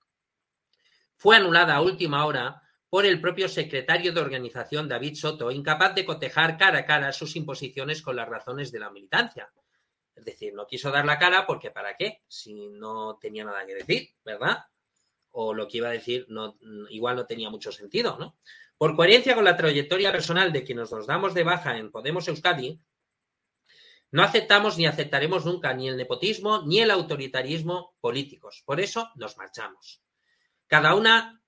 [1.15, 6.05] fue anulada a última hora por el propio secretario de organización David Soto, incapaz de
[6.05, 9.51] cotejar cara a cara sus imposiciones con las razones de la militancia.
[10.15, 12.23] Es decir, no quiso dar la cara porque ¿para qué?
[12.27, 14.59] Si no tenía nada que decir, ¿verdad?
[15.39, 16.57] O lo que iba a decir no,
[16.89, 18.35] igual no tenía mucho sentido, ¿no?
[18.75, 22.79] Por coherencia con la trayectoria personal de quienes nos damos de baja en Podemos Euskadi,
[24.09, 28.63] no aceptamos ni aceptaremos nunca ni el nepotismo ni el autoritarismo políticos.
[28.65, 30.01] Por eso nos marchamos.
[30.65, 31.39] Cada una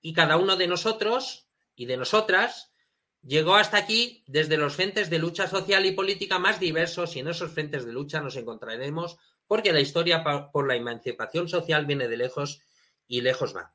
[0.00, 2.72] y cada uno de nosotros y de nosotras
[3.20, 7.28] llegó hasta aquí desde los frentes de lucha social y política más diversos y en
[7.28, 12.16] esos frentes de lucha nos encontraremos porque la historia por la emancipación social viene de
[12.16, 12.62] lejos
[13.06, 13.72] y lejos va.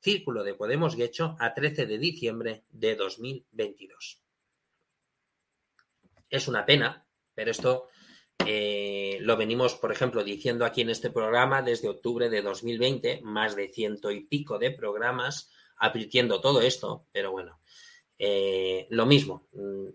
[0.00, 4.20] Círculo de Podemos Guecho a 13 de diciembre de 2022.
[6.28, 7.88] Es una pena, pero esto
[8.46, 13.56] Eh, lo venimos, por ejemplo, diciendo aquí en este programa desde octubre de 2020, más
[13.56, 17.58] de ciento y pico de programas advirtiendo todo esto, pero bueno,
[18.18, 19.46] eh, lo mismo.
[19.52, 19.86] Mm,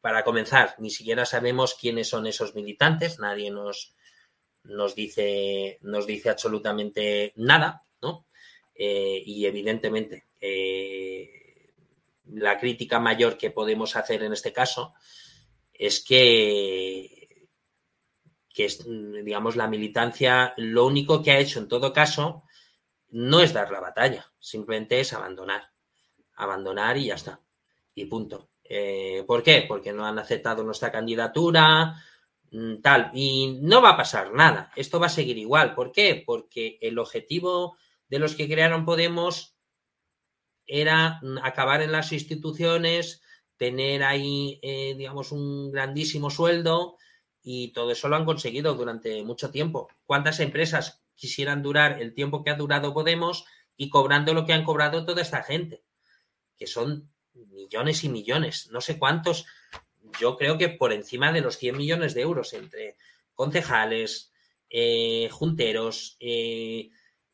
[0.00, 3.94] para comenzar, ni siquiera sabemos quiénes son esos militantes, nadie nos,
[4.64, 7.82] nos, dice, nos dice absolutamente nada.
[8.78, 10.24] Eh, y evidentemente,
[12.26, 14.94] la crítica mayor que podemos hacer en este caso
[15.74, 17.18] es que
[18.58, 22.42] que es, digamos, la militancia, lo único que ha hecho en todo caso
[23.10, 25.62] no es dar la batalla, simplemente es abandonar.
[26.34, 27.38] Abandonar y ya está.
[27.94, 28.48] Y punto.
[28.64, 29.64] Eh, ¿Por qué?
[29.68, 32.02] Porque no han aceptado nuestra candidatura,
[32.50, 33.12] mm, tal.
[33.14, 34.72] Y no va a pasar nada.
[34.74, 35.76] Esto va a seguir igual.
[35.76, 36.20] ¿Por qué?
[36.26, 37.76] Porque el objetivo
[38.08, 39.54] de los que crearon Podemos
[40.66, 43.22] era mm, acabar en las instituciones,
[43.56, 46.96] tener ahí, eh, digamos, un grandísimo sueldo
[47.42, 49.88] y todo eso lo han conseguido durante mucho tiempo.
[50.06, 53.44] ¿Cuántas empresas quisieran durar el tiempo que ha durado Podemos
[53.76, 55.82] y cobrando lo que han cobrado toda esta gente?
[56.56, 59.46] Que son millones y millones, no sé cuántos,
[60.20, 62.96] yo creo que por encima de los 100 millones de euros entre
[63.34, 64.32] concejales,
[64.70, 66.90] eh, junteros, eh,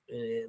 [0.06, 0.46] eh,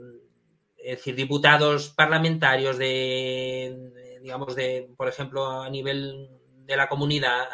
[0.78, 6.30] es decir, diputados parlamentarios de, digamos, de, por ejemplo, a nivel
[6.66, 7.48] de la comunidad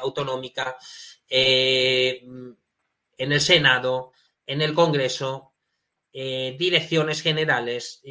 [0.00, 0.76] autonómica,
[1.28, 2.22] eh,
[3.16, 4.12] en el Senado,
[4.46, 5.52] en el Congreso,
[6.12, 8.02] eh, direcciones generales,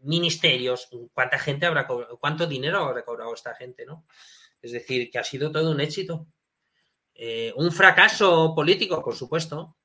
[0.00, 4.04] ministerios, cuánta gente habrá cobrado, cuánto dinero habrá cobrado esta gente, ¿no?
[4.62, 6.26] Es decir, que ha sido todo un éxito.
[7.56, 9.76] Un fracaso político, por supuesto,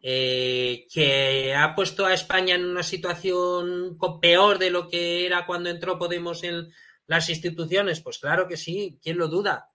[0.00, 5.98] que ha puesto a España en una situación peor de lo que era cuando entró
[5.98, 6.72] Podemos en
[7.06, 8.00] las instituciones.
[8.00, 9.68] Pues claro que sí, ¿quién lo duda?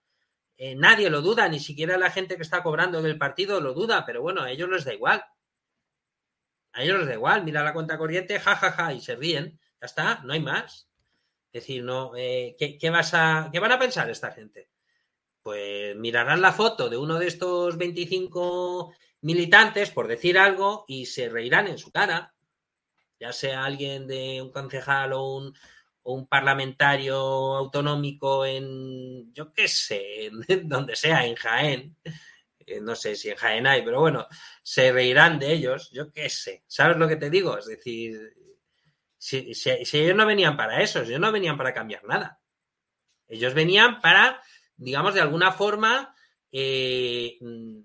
[0.57, 4.05] Eh, nadie lo duda, ni siquiera la gente que está cobrando del partido lo duda,
[4.05, 5.23] pero bueno, a ellos les da igual.
[6.71, 9.59] A ellos les da igual, mira la cuenta corriente, jajaja, ja, ja, y se ríen.
[9.81, 10.87] Ya está, no hay más.
[11.51, 14.69] Es decir, no, eh, ¿qué, vas a, ¿qué van a pensar esta gente?
[15.41, 18.93] Pues mirarán la foto de uno de estos 25
[19.25, 22.35] militantes, por decir algo, y se reirán en su cara.
[23.19, 25.57] Ya sea alguien de un concejal o un,
[26.03, 27.17] o un parlamentario
[27.55, 30.29] autonómico en, yo qué sé,
[30.65, 31.97] donde sea, en Jaén,
[32.59, 34.27] eh, no sé si en Jaén hay, pero bueno,
[34.61, 37.57] se reirán de ellos, yo qué sé, ¿sabes lo que te digo?
[37.57, 38.31] Es decir,
[39.17, 39.51] si,
[39.93, 42.39] ellos no venían para eso, ellos no venían para cambiar nada.
[43.27, 44.39] Ellos venían para,
[44.77, 46.15] digamos, de alguna forma,
[46.51, 47.79] eh, mm,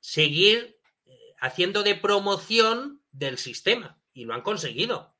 [0.00, 4.00] seguir eh, haciendo de promoción del sistema.
[4.12, 5.14] Y lo han conseguido.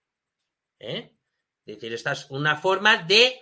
[0.78, 1.14] ¿eh?
[1.64, 3.40] Es decir, esta es una forma de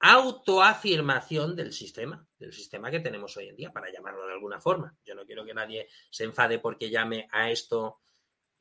[0.00, 4.94] autoafirmación del sistema, del sistema que tenemos hoy en día, para llamarlo de alguna forma.
[5.04, 8.00] Yo no quiero que nadie se enfade porque llame a esto,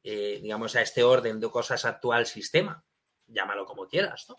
[0.03, 2.81] eh, digamos, a este orden de cosas actual sistema.
[3.27, 4.37] Llámalo como quieras, ¿no?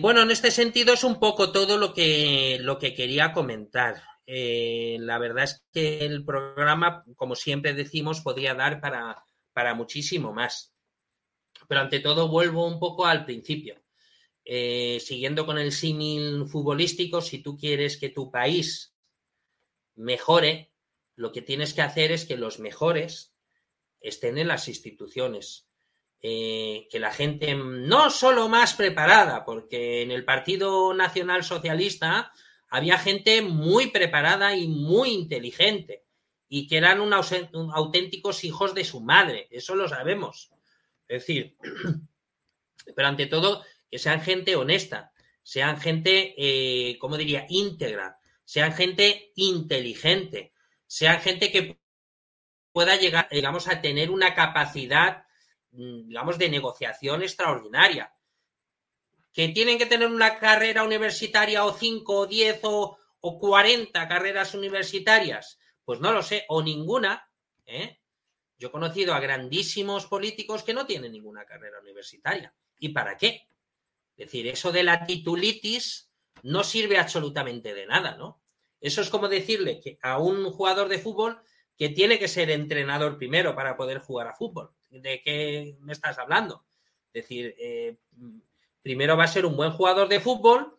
[0.00, 4.02] Bueno, en este sentido es un poco todo lo que, lo que quería comentar.
[4.26, 10.32] Eh, la verdad es que el programa, como siempre decimos, podría dar para, para muchísimo
[10.32, 10.72] más.
[11.68, 13.82] Pero ante todo vuelvo un poco al principio.
[14.44, 18.94] Eh, siguiendo con el símil futbolístico, si tú quieres que tu país
[19.94, 20.72] mejore,
[21.16, 23.32] lo que tienes que hacer es que los mejores
[24.00, 25.66] estén en las instituciones.
[26.20, 32.32] Eh, que la gente no solo más preparada, porque en el Partido Nacional Socialista
[32.74, 36.02] había gente muy preparada y muy inteligente
[36.48, 37.00] y que eran
[37.72, 40.50] auténticos hijos de su madre, eso lo sabemos.
[41.06, 41.56] Es decir,
[42.96, 45.12] pero ante todo, que sean gente honesta,
[45.44, 50.50] sean gente, eh, ¿cómo diría?, íntegra, sean gente inteligente,
[50.88, 51.78] sean gente que
[52.72, 55.26] pueda llegar, digamos, a tener una capacidad,
[55.70, 58.12] mm, digamos, de negociación extraordinaria.
[59.34, 64.54] Que tienen que tener una carrera universitaria o 5 o 10 o, o 40 carreras
[64.54, 67.28] universitarias, pues no lo sé, o ninguna,
[67.66, 67.98] ¿eh?
[68.56, 72.54] Yo he conocido a grandísimos políticos que no tienen ninguna carrera universitaria.
[72.78, 73.46] ¿Y para qué?
[74.16, 76.08] Es decir, eso de la titulitis
[76.42, 78.40] no sirve absolutamente de nada, ¿no?
[78.80, 81.40] Eso es como decirle que a un jugador de fútbol
[81.76, 84.70] que tiene que ser entrenador primero para poder jugar a fútbol.
[84.90, 86.64] ¿De qué me estás hablando?
[87.12, 87.96] Es decir, eh,
[88.84, 90.78] primero va a ser un buen jugador de fútbol.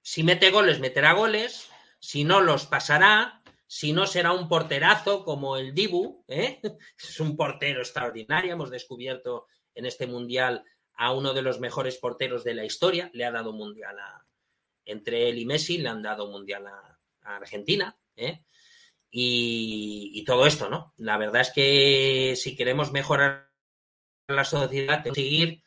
[0.00, 1.68] Si mete goles, meterá goles.
[1.98, 3.40] Si no, los pasará
[3.72, 6.60] si no será un porterazo como el Dibu, ¿eh?
[6.98, 10.64] es un portero extraordinario, hemos descubierto en este mundial
[10.94, 14.26] a uno de los mejores porteros de la historia, le ha dado mundial a,
[14.84, 18.40] entre él y Messi, le han dado mundial a, Argentina, ¿eh?
[19.08, 20.92] y, todo esto, ¿no?
[20.96, 23.52] La verdad es que si queremos mejorar
[24.26, 25.62] la sociedad, tenemos que seguir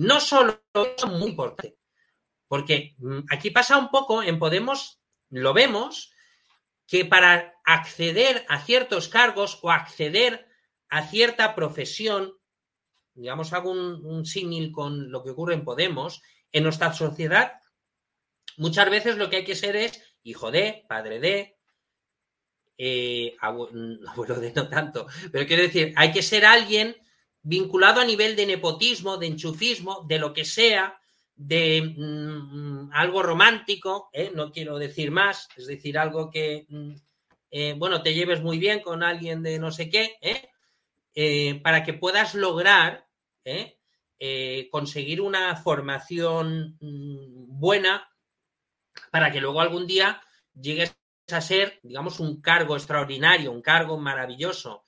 [0.00, 1.76] no solo es muy importante,
[2.48, 4.98] porque mm, aquí pasa un poco, en Podemos
[5.28, 6.12] lo vemos,
[6.86, 10.48] que para acceder a ciertos cargos o acceder
[10.88, 12.32] a cierta profesión,
[13.14, 17.60] digamos, hago un, símil con lo que ocurre en Podemos, en nuestra sociedad,
[18.56, 21.58] muchas veces lo que hay que ser es hijo de, padre de,
[22.78, 26.96] eh, abuelo de no tanto, pero quiero decir, hay que ser alguien
[27.42, 31.00] vinculado a nivel de nepotismo, de enchufismo, de lo que sea,
[31.34, 34.30] de mm, algo romántico, ¿eh?
[34.34, 36.92] no quiero decir más, es decir, algo que, mm,
[37.50, 41.60] eh, bueno, te lleves muy bien con alguien de no sé qué, ¿eh?
[41.62, 43.06] para que puedas lograr
[44.70, 48.06] conseguir una formación mm, buena
[49.10, 50.22] para que luego algún día
[50.54, 50.94] llegues
[51.32, 54.84] a ser, digamos, un cargo extraordinario, un cargo maravilloso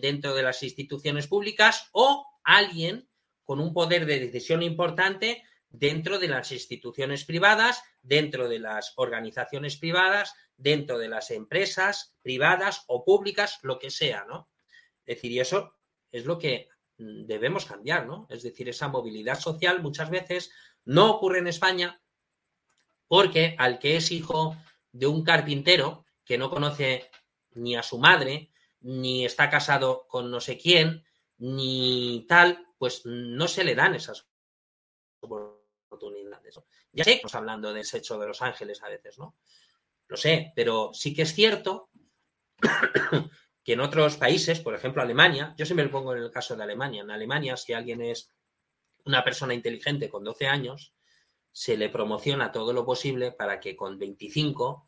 [0.00, 3.08] dentro de las instituciones públicas o alguien
[3.42, 9.76] con un poder de decisión importante dentro de las instituciones privadas, dentro de las organizaciones
[9.76, 14.48] privadas, dentro de las empresas privadas o públicas, lo que sea, ¿no?
[15.04, 15.74] Es decir, y eso
[16.12, 16.68] es lo que
[16.98, 18.26] mm, debemos cambiar, ¿no?
[18.30, 20.52] Es decir, esa movilidad social muchas veces
[20.84, 22.00] no ocurre en España
[23.08, 24.56] porque al que es hijo
[24.92, 27.10] de un carpintero que no conoce
[27.54, 28.50] ni a su madre,
[28.84, 31.04] ni está casado con no sé quién,
[31.38, 34.26] ni tal, pues no se le dan esas
[35.20, 36.60] oportunidades.
[36.92, 39.36] Ya sé que estamos hablando del sexo de los ángeles a veces, ¿no?
[40.08, 41.88] Lo sé, pero sí que es cierto
[43.64, 46.62] que en otros países, por ejemplo Alemania, yo siempre lo pongo en el caso de
[46.62, 48.30] Alemania, en Alemania si alguien es
[49.06, 50.92] una persona inteligente con 12 años,
[51.50, 54.84] se le promociona todo lo posible para que con 25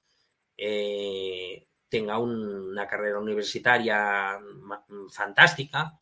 [0.58, 4.38] eh, tenga una carrera universitaria
[5.10, 5.98] fantástica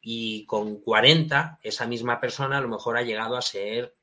[0.00, 3.94] y con 40 esa misma persona a lo mejor ha llegado a ser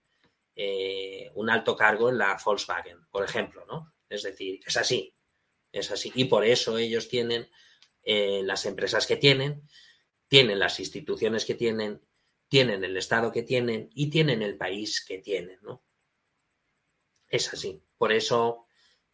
[0.55, 3.93] eh, un alto cargo en la Volkswagen, por ejemplo, ¿no?
[4.09, 5.13] Es decir, es así,
[5.71, 6.11] es así.
[6.15, 7.49] Y por eso ellos tienen
[8.03, 9.61] eh, las empresas que tienen,
[10.27, 12.01] tienen las instituciones que tienen,
[12.47, 15.83] tienen el Estado que tienen y tienen el país que tienen, ¿no?
[17.29, 17.83] Es así.
[17.97, 18.65] Por eso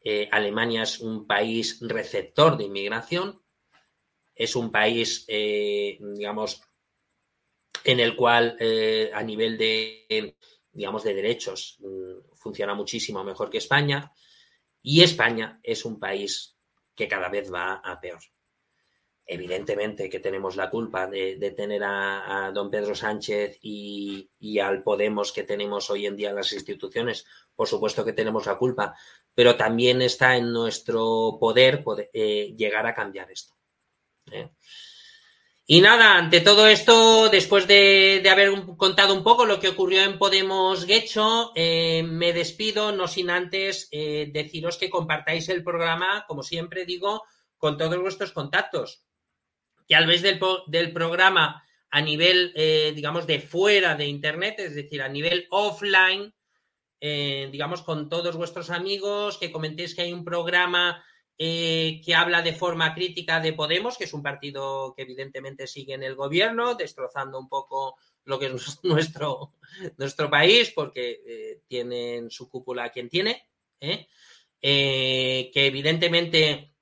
[0.05, 3.41] eh, Alemania es un país receptor de inmigración,
[4.33, 6.61] es un país, digamos,
[7.83, 8.57] en el cual
[9.13, 10.35] a nivel de
[10.75, 14.11] digamos, de derechos mm, funciona muchísimo mejor que España
[14.83, 16.57] y España es un país
[16.93, 18.19] que cada vez va a peor.
[19.27, 25.41] Evidentemente que tenemos la culpa de, tener a, don Pedro Sánchez y, al Podemos que
[25.41, 27.25] tenemos hoy en día en las instituciones.
[27.55, 28.95] Por supuesto que tenemos la culpa,
[29.33, 33.55] pero también está en nuestro poder, eh, llegar a cambiar esto.
[34.31, 34.51] ¿eh?
[35.65, 40.19] Y nada, ante todo esto, después de, haber contado un poco lo que ocurrió en
[40.19, 46.85] Podemos Guecho, eh, me despido, no sin antes deciros que compartáis el programa, como siempre
[46.85, 47.23] digo,
[47.57, 49.01] con todos vuestros contactos.
[49.87, 55.01] Que al vez del, programa a nivel, eh, digamos, de fuera de Internet, es decir,
[55.01, 56.33] a nivel offline,
[57.01, 61.05] digamos, con todos vuestros amigos, que comentéis que hay un programa
[61.37, 65.93] eh, que habla de forma crítica de Podemos, que es un partido que evidentemente sigue
[65.93, 69.51] en el gobierno, destrozando un poco lo que es nuestro,
[69.97, 73.49] nuestro país, porque eh, tienen su cúpula quien tiene,
[73.81, 74.07] ¿eh?
[74.61, 76.74] que evidentemente,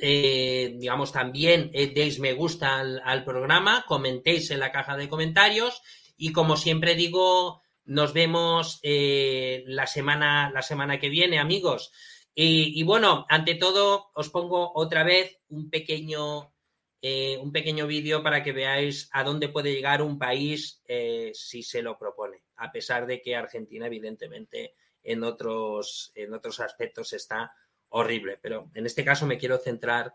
[0.00, 5.82] digamos, también deis me gusta al, programa, comentéis en la caja de comentarios
[6.16, 11.92] y como siempre digo, nos vemos la, semana, la semana que viene, amigos.
[12.40, 16.54] Y, bueno, ante todo, os pongo otra vez un pequeño,
[17.02, 21.64] eh, un pequeño vídeo para que veáis a dónde puede llegar un país eh, si
[21.64, 27.50] se lo propone, a pesar de que Argentina, evidentemente, en otros, en otros aspectos está
[27.90, 28.38] horrible.
[28.42, 30.14] Pero en este caso me quiero centrar,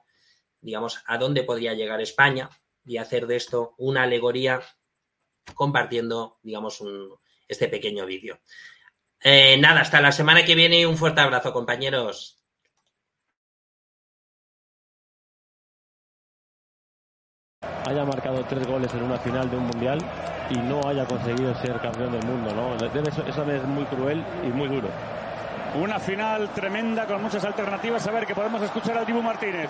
[0.62, 2.50] digamos, a dónde podría llegar España
[2.86, 4.62] y hacer de esto una alegoría
[5.54, 7.16] compartiendo, digamos, un,
[7.48, 8.40] este pequeño vídeo.
[9.24, 12.40] Eh, nada, hasta la semana que viene y un fuerte abrazo, compañeros.
[17.86, 20.00] haya marcado tres goles en una final de un mundial
[20.50, 22.76] y no haya conseguido ser campeón del mundo, ¿no?
[22.76, 24.90] Eso, eso es muy cruel y muy duro.
[25.76, 28.08] Una final tremenda con muchas alternativas.
[28.08, 29.70] A ver que podemos escuchar a Dibu Martínez.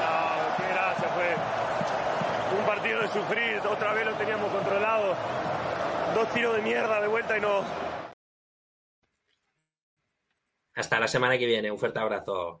[0.00, 2.58] No, qué gracia fue.
[2.58, 5.14] Un partido de sufrir, otra vez lo teníamos controlado
[6.14, 7.62] dos tiros de mierda de vuelta y no,
[10.74, 11.70] Hasta la semana que viene.
[11.70, 12.60] Un fuerte abrazo.